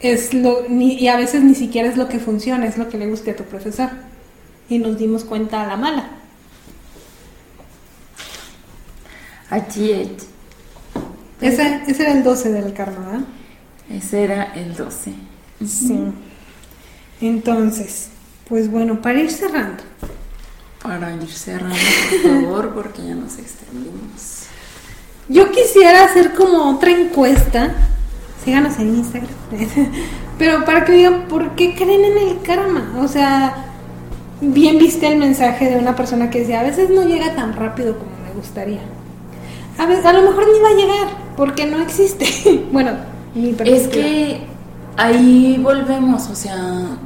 [0.00, 2.98] es lo, ni, y a veces ni siquiera es lo que funciona, es lo que
[2.98, 3.90] le guste a tu profesor.
[4.68, 6.10] Y nos dimos cuenta a la mala.
[9.50, 10.32] HH.
[11.40, 13.26] Ese, ese era el 12 del karma, ¿verdad?
[13.90, 15.12] Ese era el 12.
[15.66, 15.98] Sí.
[17.20, 18.08] Entonces,
[18.48, 19.82] pues bueno, para ir cerrando,
[20.82, 21.76] Para ir cerrando,
[22.10, 24.46] por favor, porque ya nos extendimos.
[25.28, 27.72] yo quisiera hacer como otra encuesta.
[28.44, 29.30] Síganos en Instagram.
[30.38, 32.94] Pero para que digan, ¿por qué creen en el karma?
[33.00, 33.66] O sea,
[34.40, 37.96] bien viste el mensaje de una persona que decía, a veces no llega tan rápido
[37.98, 38.80] como me gustaría.
[39.78, 42.26] A, ve- a lo mejor ni va a llegar, porque no existe.
[42.72, 42.90] bueno,
[43.36, 44.40] mi Es que
[44.96, 46.96] ahí volvemos, o sea,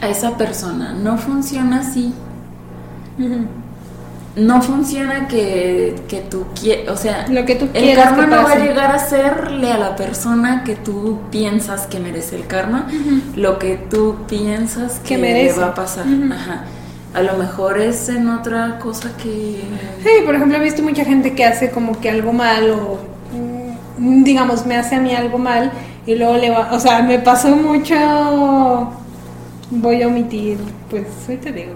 [0.00, 0.92] a esa persona.
[0.92, 2.12] No funciona así.
[4.36, 8.42] No funciona que, que tú quieras, o sea, Lo que tú el karma que no
[8.42, 12.86] va a llegar a serle a la persona que tú piensas que merece el karma,
[13.34, 15.54] lo que tú piensas Que merece.
[15.56, 16.04] le va a pasar.
[16.04, 16.64] Ajá.
[17.14, 19.62] A lo mejor es en otra cosa que...
[20.02, 22.98] Sí, por ejemplo, he visto mucha gente que hace como que algo mal o
[23.98, 25.72] mm, digamos me hace a mí algo mal
[26.04, 27.94] y luego le va, o sea, me pasó mucho
[29.70, 30.58] voy a omitir,
[30.90, 31.72] pues hoy te digo.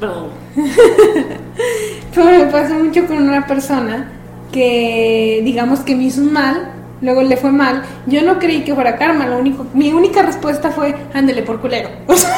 [2.14, 4.10] Pero me pasó mucho con una persona
[4.52, 7.82] que digamos que me hizo un mal, luego le fue mal.
[8.06, 11.88] Yo no creí que fuera karma, lo único mi única respuesta fue ándele por culero.
[12.06, 12.34] O sea,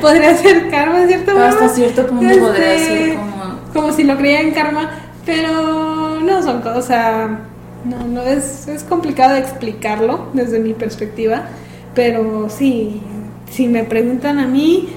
[0.00, 1.48] podría ser karma de cierta forma.
[1.48, 3.60] Hasta cierto punto Este, podría ser como...
[3.72, 4.90] como si lo creía en karma,
[5.24, 7.40] pero no son cosas, o sea,
[7.84, 11.42] no, no es, es complicado de explicarlo desde mi perspectiva,
[11.94, 13.00] pero sí,
[13.50, 14.88] si me preguntan a mí,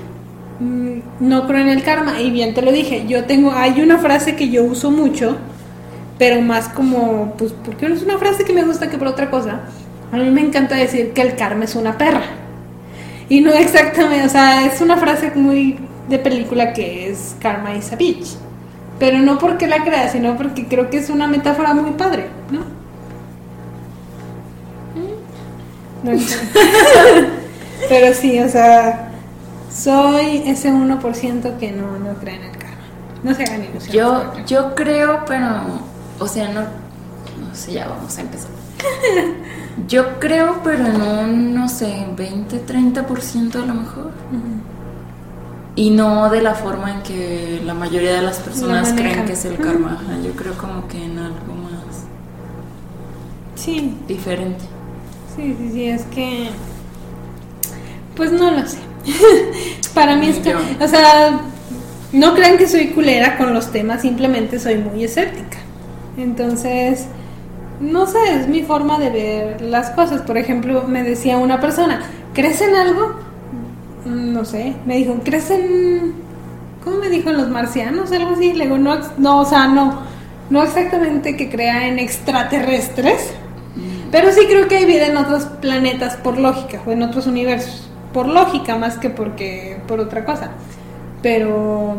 [0.60, 3.98] mm, no creo en el karma, y bien te lo dije, yo tengo, hay una
[4.00, 5.38] frase que yo uso mucho,
[6.18, 9.30] pero más como, pues, porque no es una frase que me gusta que por otra
[9.30, 9.62] cosa,
[10.12, 12.24] a mí me encanta decir que el karma es una perra.
[13.30, 15.78] Y no exactamente, o sea, es una frase muy
[16.10, 18.36] de película que es Karma is a bitch.
[18.98, 22.66] Pero no porque la crea, sino porque creo que es una metáfora muy padre, ¿no?
[26.04, 26.38] No sé.
[27.88, 29.12] Pero sí, o sea,
[29.74, 32.78] soy ese 1% que no, no cree en el karma.
[33.24, 33.94] No se hagan ilusiones.
[33.94, 35.48] Yo, yo creo, pero,
[36.20, 38.50] o sea, no, no sé, ya vamos a empezar.
[39.88, 44.12] Yo creo, pero en un, no sé, 20, 30% a lo mejor.
[45.76, 49.46] Y no de la forma en que la mayoría de las personas creen que es
[49.46, 50.00] el karma.
[50.24, 51.70] Yo creo como que en algo más
[53.56, 54.64] Sí, diferente.
[55.36, 56.50] Sí, sí, sí, es que.
[58.20, 58.78] Pues no lo sé.
[59.94, 60.54] Para mí que.
[60.54, 61.40] O sea,
[62.12, 65.58] no crean que soy culera con los temas, simplemente soy muy escéptica.
[66.18, 67.06] Entonces,
[67.80, 70.24] no sé, es mi forma de ver las cosas.
[70.24, 72.02] Por ejemplo, me decía una persona,
[72.34, 73.16] ¿crees en algo?
[74.06, 76.12] Mm, No sé, me dijo, ¿crees en.
[76.84, 78.12] ¿Cómo me dijo en los marcianos?
[78.12, 78.52] Algo así.
[78.52, 80.02] Le digo, no, no, o sea, no.
[80.50, 83.32] No exactamente que crea en extraterrestres.
[84.12, 87.89] Pero sí creo que hay vida en otros planetas por lógica, o en otros universos.
[88.14, 90.52] Por lógica más que porque por otra cosa.
[91.22, 91.98] Pero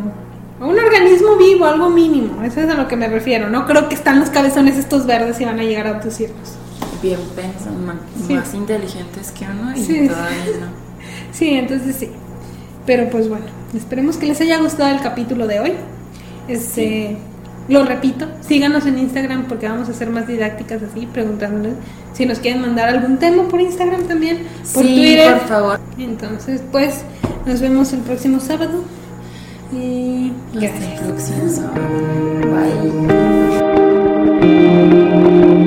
[0.60, 3.48] un organismo vivo, algo mínimo, eso es a lo que me refiero.
[3.48, 6.56] No creo que están los cabezones estos verdes y van a llegar a cielos.
[7.02, 8.34] Bien pensan, Sí.
[8.34, 10.08] más inteligentes que uno y Sí.
[10.08, 10.66] todavía no.
[11.32, 12.10] Sí, entonces sí.
[12.86, 13.44] Pero pues bueno,
[13.74, 15.72] esperemos que les haya gustado el capítulo de hoy.
[16.48, 17.16] Este,
[17.68, 21.74] lo repito, síganos en Instagram porque vamos a hacer más didácticas así, preguntándoles
[22.12, 25.38] si nos quieren mandar algún tema por Instagram también, por sí, Twitter.
[25.38, 25.80] por favor.
[25.98, 27.04] Entonces, pues,
[27.46, 28.82] nos vemos el próximo sábado.
[29.72, 31.60] Y gracias.
[34.40, 35.59] Bye.